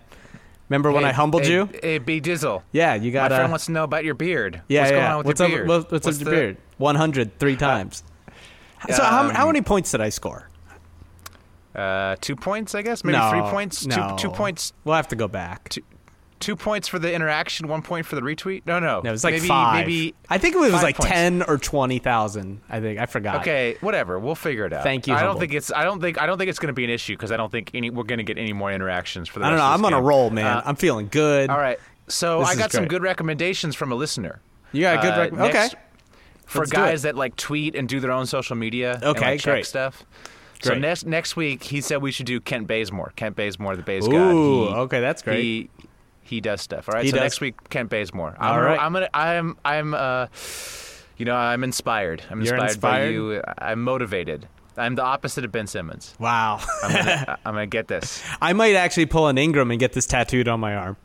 [0.70, 1.70] remember when Hey, I humbled hey, you?
[1.82, 2.64] Hey, B Dizzle.
[2.72, 3.32] Yeah, you got.
[3.32, 4.62] My friend uh, wants to know about your beard.
[4.68, 4.98] yeah, what's yeah.
[4.98, 5.52] going on with what's your up?
[5.52, 5.68] beard?
[5.68, 6.58] What's, what's, with the- your beard?
[6.78, 8.04] One hundred three times.
[8.90, 10.50] so how, how um, many points did I score?
[11.74, 13.04] Uh, two points, I guess.
[13.04, 13.86] Maybe no, three points.
[13.86, 14.16] No.
[14.18, 14.72] Two, two points.
[14.86, 15.70] We'll have to go back.
[15.70, 15.82] Two,
[16.40, 17.68] two points for the interaction.
[17.68, 18.64] One point for the retweet.
[18.66, 19.02] No, no.
[19.02, 19.86] No, it was like maybe, five.
[19.86, 20.16] Maybe.
[20.30, 21.12] I think it was like points.
[21.12, 22.62] ten or twenty thousand.
[22.70, 23.42] I think I forgot.
[23.42, 24.20] Okay, whatever.
[24.20, 24.84] We'll figure it out.
[24.84, 25.72] Thank you, I don't think it's.
[25.72, 26.22] I don't think.
[26.22, 27.90] I don't think it's going to be an issue because I don't think any.
[27.90, 29.46] We're going to get any more interactions for the.
[29.46, 29.66] I don't know.
[29.66, 30.46] I'm this on a roll, man.
[30.46, 31.50] Uh, I'm feeling good.
[31.50, 31.80] all right.
[32.08, 34.40] So This I got some good recommendations from a listener.
[34.72, 35.70] You got a good Uh, rec- okay.
[36.46, 38.94] For Let's guys that like tweet and do their own social media.
[38.96, 39.66] and, Okay, like, check great.
[39.66, 40.04] stuff.
[40.62, 43.14] So next next week he said we should do Kent Bazemore.
[43.16, 44.16] Kent Bazemore, the Bays guy.
[44.16, 44.74] Ooh, god.
[44.76, 45.42] He, okay, that's great.
[45.44, 45.70] He,
[46.26, 46.90] he does stuff.
[46.90, 47.04] All right.
[47.04, 47.24] He so does.
[47.24, 48.36] next week Kent Bazemore.
[48.40, 48.82] I'm All gonna.
[48.82, 49.10] I'm gonna.
[49.14, 49.58] I'm.
[49.64, 49.94] I'm.
[49.94, 50.28] Uh,
[51.18, 52.24] you know, I'm inspired.
[52.30, 53.42] I'm You're inspired, by you.
[53.58, 54.48] I'm motivated.
[54.78, 56.14] I'm the opposite of Ben Simmons.
[56.20, 56.60] Wow.
[56.84, 58.22] I'm gonna, I'm gonna get this.
[58.42, 60.98] I might actually pull an Ingram and get this tattooed on my arm.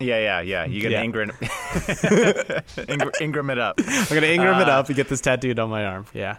[0.00, 0.64] Yeah, yeah, yeah.
[0.64, 1.02] You get Yeah.
[1.04, 1.30] Ingram,
[2.88, 3.78] Ingram, Ingram it up.
[3.78, 6.06] I'm gonna Ingram it up and get this tattooed on my arm.
[6.12, 6.38] Yeah.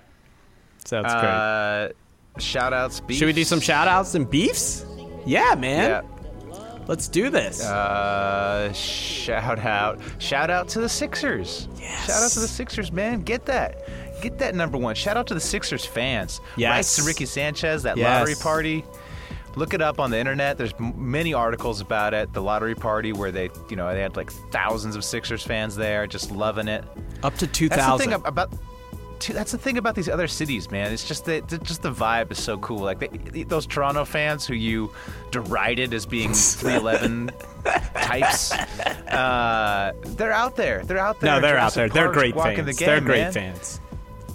[0.83, 1.23] Sounds great.
[1.23, 1.89] Uh,
[2.37, 3.01] shout outs.
[3.09, 4.85] Should we do some shout outs and beefs?
[5.25, 5.89] Yeah, man.
[5.89, 6.14] Yeah.
[6.87, 7.63] Let's do this.
[7.63, 11.67] Uh, shout out, shout out to the Sixers.
[11.79, 12.05] Yes.
[12.07, 13.21] Shout out to the Sixers, man.
[13.21, 13.87] Get that,
[14.21, 14.93] get that number one.
[14.95, 16.41] Shout out to the Sixers fans.
[16.57, 16.69] Yes.
[16.69, 18.05] Rights to Ricky Sanchez, that Yes.
[18.19, 18.85] lottery party.
[19.55, 20.57] Look it up on the internet.
[20.57, 22.33] There's many articles about it.
[22.33, 26.05] The lottery party where they, you know, they had like thousands of Sixers fans there,
[26.07, 26.83] just loving it.
[27.23, 27.97] Up to That's the 2000.
[28.09, 28.51] thing about.
[29.19, 30.91] T- That's the thing about these other cities, man.
[30.91, 32.79] It's just that just the vibe is so cool.
[32.79, 32.99] Like
[33.31, 34.91] they, those Toronto fans who you
[35.31, 37.31] derided as being 311
[37.95, 38.51] types,
[39.11, 40.83] uh, they're out there.
[40.83, 41.35] They're out there.
[41.35, 42.03] no, they're out Jurassic there.
[42.05, 42.65] They're great fans.
[42.65, 43.31] The game, they're great man.
[43.33, 43.79] fans.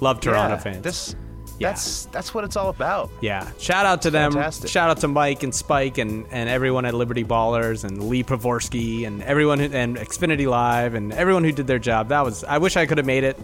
[0.00, 0.82] Love Toronto Yeah, fans.
[0.82, 1.16] This,
[1.58, 1.68] Yeah.
[1.70, 3.10] that's that's what it's all about.
[3.20, 3.50] Yeah.
[3.58, 4.32] Shout out to them.
[4.32, 4.70] Fantastic.
[4.70, 9.06] Shout out to Mike and Spike and, and everyone at Liberty Ballers and Lee Pravorsky
[9.06, 12.08] and everyone who, and Xfinity Live and everyone who did their job.
[12.08, 12.44] That was.
[12.44, 13.38] I wish I could have made it.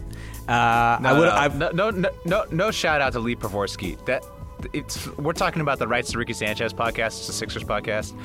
[0.49, 1.25] Uh, No, I would.
[1.25, 4.03] no, I, no, no, no, no, no shout out to Lee Pravorsky.
[4.07, 4.25] That
[4.73, 7.19] it's we're talking about the Rights to Ricky Sanchez podcast.
[7.19, 8.19] It's a Sixers podcast.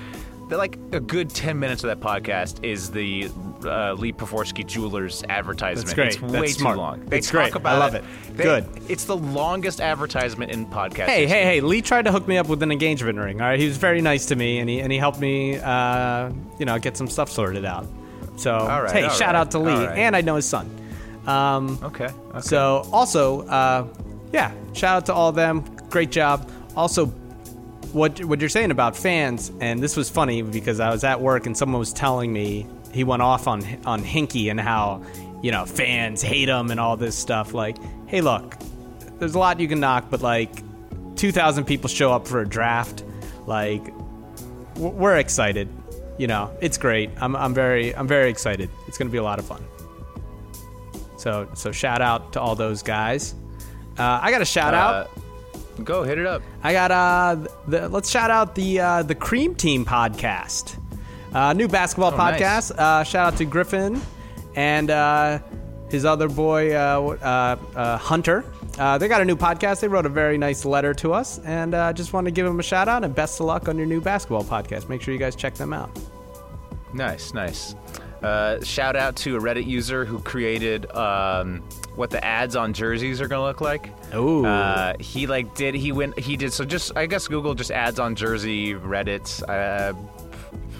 [0.49, 3.29] That like a good ten minutes of that podcast is the
[3.63, 5.85] uh, Lee Pravorsky Jewelers advertisement.
[5.87, 6.07] That's great.
[6.13, 6.77] It's way That's too smart.
[6.77, 7.05] long.
[7.05, 7.65] They It's talk great.
[7.65, 8.03] I love it.
[8.35, 8.65] They- Good.
[8.89, 11.05] It's the longest advertisement in podcast.
[11.05, 11.27] Hey, history.
[11.39, 11.61] hey, hey!
[11.61, 13.39] Lee tried to hook me up with an engagement ring.
[13.41, 16.29] All right, he was very nice to me, and he and he helped me, uh,
[16.59, 17.87] you know, get some stuff sorted out.
[18.35, 19.97] So, right, hey, all shout right, out to Lee, all right.
[19.99, 20.69] and I know his son.
[21.27, 22.05] Um, Okay.
[22.29, 22.41] okay.
[22.41, 23.87] So, also, uh,
[24.33, 25.63] yeah, shout out to all of them.
[25.89, 26.49] Great job.
[26.75, 27.07] Also,
[27.93, 31.45] what what you're saying about fans, and this was funny because I was at work
[31.45, 35.03] and someone was telling me he went off on on Hinkie and how
[35.43, 37.53] you know fans hate him and all this stuff.
[37.53, 38.55] Like, hey, look,
[39.19, 40.63] there's a lot you can knock, but like,
[41.17, 43.03] 2,000 people show up for a draft.
[43.45, 43.83] Like,
[44.77, 45.67] we're excited.
[46.17, 47.09] You know, it's great.
[47.19, 48.69] I'm I'm very I'm very excited.
[48.87, 49.61] It's gonna be a lot of fun.
[51.21, 53.35] So so shout out to all those guys.
[53.97, 55.09] Uh, I got a shout out.
[55.77, 56.41] Uh, go hit it up.
[56.63, 60.77] I got uh the, let's shout out the uh, the Cream Team podcast.
[61.33, 62.41] Uh, new basketball Oh, nice.
[62.41, 62.71] podcast.
[62.77, 64.01] Uh, shout out to Griffin
[64.55, 65.39] and uh,
[65.89, 68.43] his other boy uh, uh, uh, Hunter.
[68.79, 69.81] Uh, they got a new podcast.
[69.81, 72.59] They wrote a very nice letter to us, and uh, just want to give them
[72.59, 74.89] a shout out and best of luck on your new basketball podcast.
[74.89, 75.91] Make sure you guys check them out.
[76.93, 77.75] Nice, nice.
[78.21, 81.61] Uh, shout out to a Reddit user who created um,
[81.95, 83.91] what the ads on jerseys are gonna look like.
[84.13, 84.45] Ooh.
[84.45, 87.99] Uh, he like did he went he did so just I guess Google just ads
[87.99, 89.41] on jersey Reddit.
[89.49, 89.93] Uh,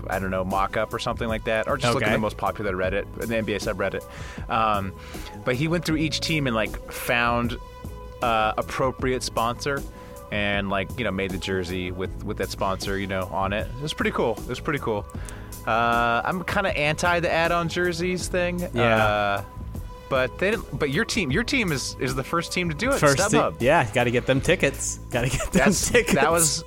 [0.10, 2.74] I don't know mock-up or something like that, or just look at the most popular
[2.74, 4.04] Reddit, the NBA subreddit.
[4.50, 4.94] Um,
[5.46, 7.58] but he went through each team and like found
[8.22, 9.82] uh, appropriate sponsor
[10.32, 13.68] and like you know made the jersey with with that sponsor you know on it.
[13.68, 14.38] It was pretty cool.
[14.38, 15.06] It was pretty cool.
[15.66, 18.60] Uh, I'm kind of anti the add-on jerseys thing.
[18.74, 18.96] Yeah.
[18.96, 19.44] Uh,
[20.10, 20.78] but they didn't.
[20.78, 23.00] But your team, your team is is the first team to do it.
[23.00, 25.00] First, te- yeah, got to get them tickets.
[25.10, 26.16] Got to get them That's tickets.
[26.16, 26.64] that was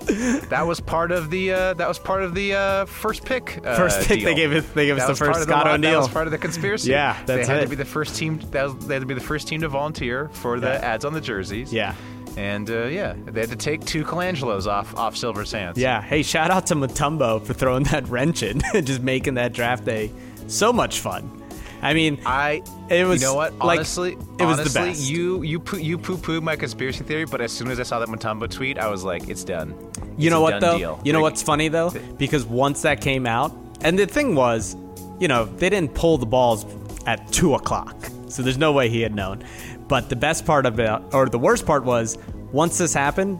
[0.49, 3.61] that was part of the uh, that was part of the uh, first pick.
[3.63, 4.31] Uh, First pick, deal.
[4.31, 6.39] they gave us- they gave us the first Scott lo- That was part of the
[6.39, 6.91] conspiracy.
[6.91, 7.63] Yeah, they had it.
[7.65, 8.39] to be the first team.
[8.53, 10.93] That was, they had to be the first team to volunteer for the Yeah.
[10.95, 11.71] ads on the jerseys.
[11.71, 11.95] Yeah.
[12.37, 15.79] And uh, yeah, they had to take two Colangelos off off Silver's hands.
[15.79, 16.03] Yeah.
[16.03, 19.85] Hey, shout out to Mutombo for throwing that wrench in and just making that draft
[19.85, 20.11] day
[20.49, 21.41] so much fun.
[21.83, 22.63] I mean, I.
[22.89, 23.57] It was, You know what?
[23.59, 25.09] like, Honestly, it was the best.
[25.11, 27.99] You you poo, you poo pooed my conspiracy theory, but as soon as I saw
[27.99, 29.75] that Mutombo tweet, I was like, it's done.
[30.17, 30.79] you know what though?
[30.79, 31.01] deal.
[31.05, 31.91] You know Like, what's funny though?
[32.17, 34.77] Because once that came out, and the thing was,
[35.21, 36.65] you know, they didn't pull the balls
[37.07, 37.95] at two o'clock,
[38.29, 39.45] so there's no way he had known.
[39.89, 42.17] But the best part of it, or the worst part was,
[42.53, 43.39] once this happened,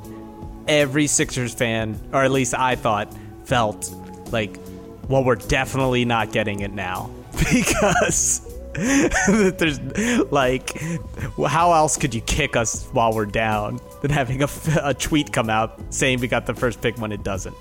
[0.69, 3.15] every Sixers fan, or at least I thought,
[3.45, 3.93] felt
[4.31, 4.59] like,
[5.09, 8.51] well, we're definitely not getting it now because.
[8.77, 9.79] There's
[10.33, 10.77] like,
[11.47, 14.49] how else could you kick us while we're down than having a,
[14.83, 17.55] a tweet come out saying we got the first pick when it doesn't?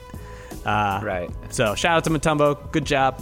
[0.65, 1.29] Uh, Right.
[1.51, 3.21] So shout out to Mutombo, good job.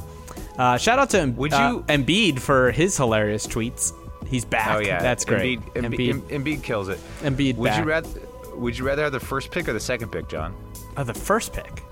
[0.57, 3.91] Uh, shout out to Would uh, you- Embiid for his hilarious tweets.
[4.31, 4.77] He's back.
[4.77, 5.59] Oh yeah, that's great.
[5.75, 6.99] Embiid, Embiid, Embiid, kills it.
[7.19, 7.79] Embiid Would back.
[7.79, 8.09] you rather?
[8.55, 10.55] Would you rather have the first pick or the second pick, Jon?
[10.95, 11.83] Oh, the first pick.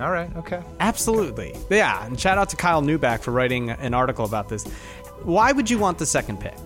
[0.00, 0.34] All right.
[0.36, 0.62] Okay.
[0.78, 1.56] Absolutely.
[1.68, 4.64] Yeah, and shout out to Kyle Neubeck for writing an article about this.
[5.24, 6.56] Why would you want the second pick?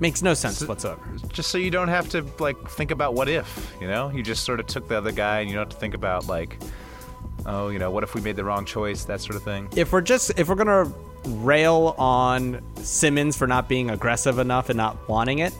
[0.00, 1.00] Makes no sense whatsoever.
[1.28, 3.72] Just so you don't have to like think about what if.
[3.80, 5.78] You know, you just sort of took the other guy, and you don't have to
[5.78, 6.58] think about like,
[7.46, 9.68] oh, you know, what if we made the wrong choice, that sort of thing.
[9.76, 10.92] If we're just if we're gonna
[11.26, 15.54] rail on Simmons for not being aggressive enough and not wanting it,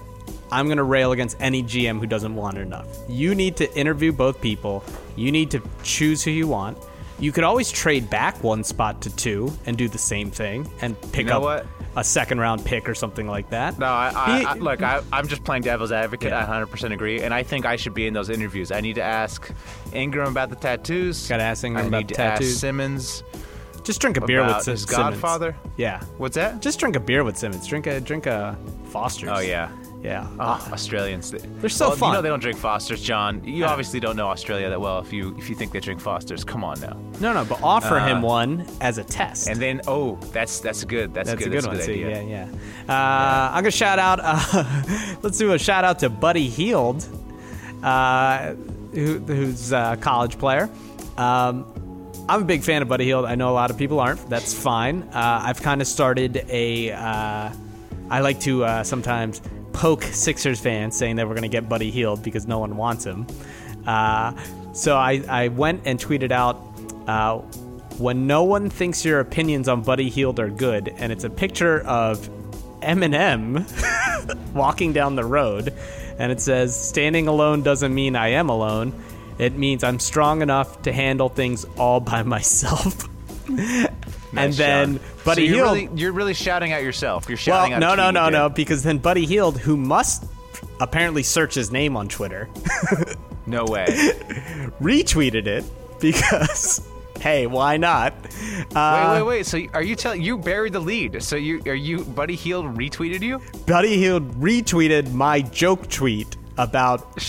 [0.50, 2.86] I'm gonna rail against any GM who doesn't want it enough.
[3.08, 4.84] You need to interview both people.
[5.16, 6.78] You need to choose who you want.
[7.18, 11.00] You could always trade back one spot to two and do the same thing and
[11.12, 11.66] pick know up what?
[11.96, 13.78] A second round pick or something like that.
[13.78, 14.82] No, I, I, He- I look.
[14.82, 16.30] I, I'm just playing devil's advocate.
[16.30, 16.44] Yeah.
[16.44, 18.70] I 100% agree, and I think I should be in those interviews.
[18.70, 19.50] I need to ask
[19.92, 21.26] Ingram about the tattoos.
[21.28, 22.58] Gotta ask Ingram I about need the to ask tattoos.
[22.60, 23.24] Simmons.
[23.82, 25.10] Just drink a beer with About Sim- his Simmons.
[25.14, 25.56] godfather?
[25.76, 26.02] Yeah.
[26.18, 26.60] What's that?
[26.60, 27.66] Just drink a beer with Simmons.
[27.66, 28.58] Drink a drink a
[28.90, 29.30] Foster's.
[29.32, 29.70] Oh yeah.
[30.02, 30.28] Yeah.
[30.38, 31.32] Oh, Australians.
[31.32, 32.10] They're so well, fun.
[32.10, 33.42] You know they don't drink Fosters, Jon.
[33.44, 33.70] You Yeah.
[33.70, 36.44] obviously don't know Australia that well if you if you think they drink Fosters.
[36.44, 36.96] Come on now.
[37.18, 39.48] No, no, but offer him Uh, one as a test.
[39.48, 41.12] And then oh, that's that's good.
[41.12, 41.48] That's, That's good.
[41.48, 41.74] a good that's one.
[41.76, 42.22] a good See, idea.
[42.22, 42.46] yeah,
[42.86, 42.92] yeah.
[42.94, 44.20] Uh, I'm gonna shout out.
[44.22, 47.04] Uh, let's do a shout out to Buddy Hield,
[47.82, 48.54] uh,
[48.92, 50.70] who, who's a college player.
[51.16, 51.64] Um,
[52.28, 53.24] I'm a big fan of Buddy Hield.
[53.24, 54.28] I know a lot of people aren't.
[54.28, 55.02] That's fine.
[55.12, 56.92] Uh, I've kind of started a.
[56.92, 57.50] Uh,
[58.08, 59.40] I like to uh, sometimes
[59.76, 63.04] poke Sixers fans saying that we're going to get Buddy Hield because no one wants
[63.04, 63.26] him.
[63.86, 64.32] Uh,
[64.72, 66.56] so I, I went and tweeted out
[67.06, 67.38] uh,
[67.98, 71.80] when no one thinks your opinions on Buddy Hield are good, and it's a picture
[71.80, 72.28] of
[72.80, 73.64] Eminem
[74.54, 75.72] walking down the road,
[76.18, 78.94] and it says, "Standing alone doesn't mean I am alone.
[79.38, 83.08] It means I'm strong enough to handle things all by myself."
[84.34, 85.06] And then Jon.
[85.24, 85.76] Buddy so you're Hield.
[85.76, 87.28] really, you're really shouting out yourself.
[87.28, 87.80] You're well, shouting out.
[87.80, 90.24] no, no, no, no, because then Buddy Hield, who must
[90.80, 92.48] apparently search his name on Twitter,
[93.46, 93.86] No way.
[94.80, 95.64] retweeted it
[96.00, 96.86] because,
[97.20, 98.12] hey, why not?
[98.74, 99.46] Uh, wait, wait, wait.
[99.46, 101.22] So are you telling you buried the lead?
[101.22, 103.40] So you are you Buddy Hield retweeted you?
[103.66, 107.20] Buddy Hield retweeted my joke tweet about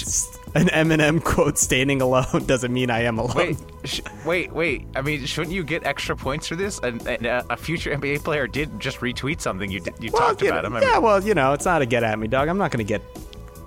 [0.58, 4.86] an Eminem quote "Standing alone doesn't mean I am alone." Wait, sh- wait, wait.
[4.96, 6.80] I mean, shouldn't you get extra points for this?
[6.80, 10.30] And, and uh, a future NBA player did just retweet something you did, you well,
[10.30, 10.76] talked you about know, him.
[10.78, 12.48] I yeah, mean, well, you know, it's not a get at me, dog.
[12.48, 13.02] I'm not going to get.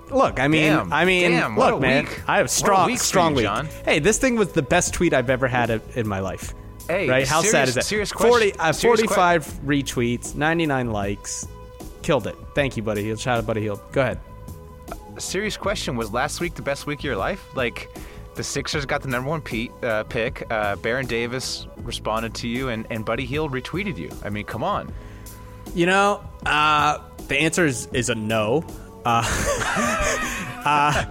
[0.09, 2.21] Look, I mean, Damn, I mean, damn, look, man, week.
[2.27, 3.45] I have strong, week strong you, week.
[3.45, 3.69] Jon.
[3.85, 6.53] Hey, this thing was the best tweet I've ever had in my life.
[6.87, 7.25] Hey, right?
[7.25, 7.85] How sad is that?
[7.85, 11.47] serious Forty, uh, serious que- retweets, ninety-nine likes,
[12.01, 12.35] killed it.
[12.53, 13.19] Thank you, Buddy Hield.
[13.19, 13.79] Shout out, Buddy Hield.
[13.93, 14.19] Go ahead.
[15.21, 15.95] Serious question.
[15.95, 17.43] Was last week the best week of your life?
[17.55, 17.89] Like,
[18.35, 19.43] the Sixers got the number one
[19.83, 20.49] uh, pick.
[20.49, 24.09] Uh, Baron Davis responded to you, and, and Buddy Hield retweeted you.
[24.23, 24.91] I mean, come on.
[25.73, 28.65] You know, uh, the answer is, is a no.
[29.03, 29.23] Uh,
[30.65, 31.05] uh,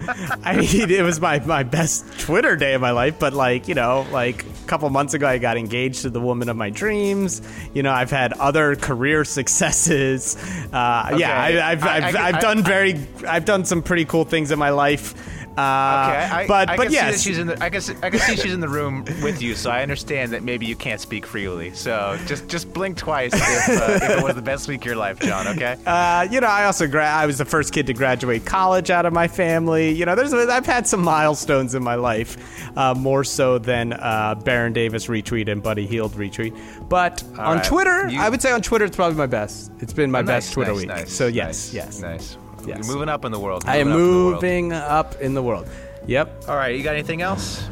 [0.45, 3.75] I mean, it was my, my best Twitter day of my life, but like, you
[3.75, 7.43] know, like couple months ago, I got engaged to the woman of my dreams.
[7.75, 10.37] You know, I've had other career successes.
[10.73, 11.19] Uh, Okay.
[11.21, 14.25] Yeah, I, I've, I- I've, I- I've I- done very, I've done some pretty cool
[14.25, 15.15] things in my life.
[15.51, 17.95] Uh, Okay, I, but I but can yes, see she's in the, I can see,
[18.03, 20.77] I can see she's in the room with you, so I understand that maybe you
[20.77, 21.73] can't speak freely.
[21.75, 24.97] So just just blink twice if, uh, if it was the best week of your
[24.97, 25.47] life, Jon.
[25.49, 25.77] Okay.
[25.87, 29.07] Uh, you know, I also gra- I was the first kid to graduate college out
[29.07, 29.91] of my family.
[29.91, 32.37] You know, there's I've had some milestones in my life,
[32.79, 36.57] uh, more so than uh, Baron Davis retweet and Buddy Hield retweet.
[36.89, 37.65] But on right.
[37.65, 39.73] Twitter, You- I would say on Twitter it's probably my best.
[39.81, 40.89] It's been my Oh, best Twitter nice, week.
[40.89, 42.37] nice, so yes, nice, yes, nice.
[42.67, 42.79] Yes.
[42.87, 43.65] You're moving up in the world.
[43.67, 44.91] I am moving up in the world.
[44.91, 45.69] up in the world.
[46.07, 46.45] Yep.
[46.49, 47.67] All right, you got anything else?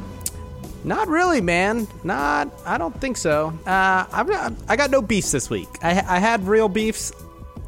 [0.84, 1.88] Not really, man.
[2.04, 2.48] Not.
[2.64, 3.48] I don't think so.
[3.66, 5.68] Uh, I've got, I got no beefs this week.
[5.82, 7.12] I, I had real beefs.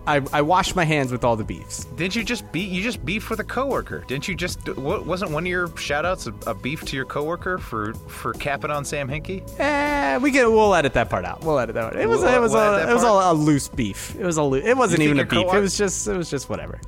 [0.07, 1.85] I, I washed my hands with all the beefs.
[1.97, 2.71] Didn't you just beat?
[2.71, 4.03] You just beef with a coworker?
[4.09, 4.67] Didn't you just?
[4.77, 8.71] What wasn't one of your shout-outs a, a beef to your coworker for for capping
[8.71, 9.43] on Sam Hinkie?
[9.61, 10.51] Eh, we can.
[10.53, 11.43] We'll edit that part out.
[11.45, 11.93] We'll edit that.
[11.93, 11.97] Part.
[12.03, 12.21] It was.
[12.21, 12.53] We'll- it was.
[12.53, 14.17] we'll a, it was a, a loose beef.
[14.19, 14.43] It was a.
[14.43, 15.47] Loo- it wasn't even a beef.
[15.47, 16.09] co- It was just.
[16.09, 16.81] It was just whatever.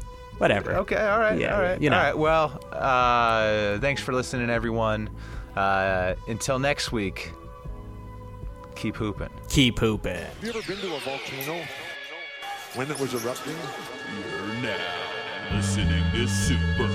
[0.43, 0.75] Whatever.
[0.79, 1.97] Okay, all right, Yeah, all right, you know.
[1.97, 2.19] all right.
[2.19, 5.09] Well, uh, thanks for listening, everyone.
[5.55, 7.31] Uh, until next week,
[8.75, 9.29] keep hooping.
[9.49, 10.17] Keep hooping.
[10.17, 11.65] Have you ever been to a volcano
[12.75, 13.55] when it was erupting?
[13.55, 16.89] You're now listening to Super.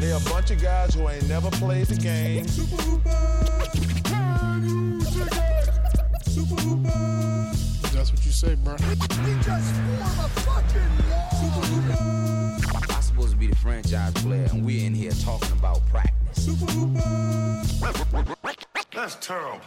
[0.00, 2.46] They're a bunch of guys who ain't never played the game.
[8.02, 8.74] That's what you say, bro.
[8.74, 10.90] We just a fucking.
[11.38, 16.46] Super I'm supposed to be the franchise player, and we're in here talking about practice.
[16.46, 16.66] Super
[18.92, 19.60] That's terrible.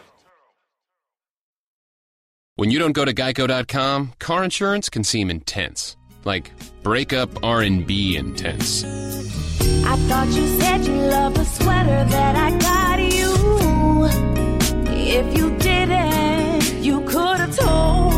[2.57, 5.95] When you don't go to geico.com, car insurance can seem intense.
[6.25, 6.51] Like
[6.83, 8.83] breakup R&B intense.
[8.83, 10.93] I thought you said you
[11.31, 13.33] the sweater that I got you.
[14.93, 18.14] If you didn't, you could have told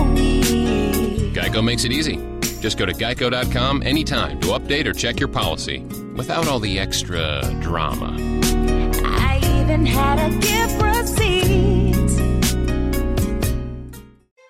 [1.57, 2.17] Geico makes it easy.
[2.61, 5.79] Just go to geico.com anytime to update or check your policy
[6.15, 8.15] without all the extra drama.
[9.03, 11.26] I even had a gift receipt.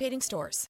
[0.00, 0.68] participating stores.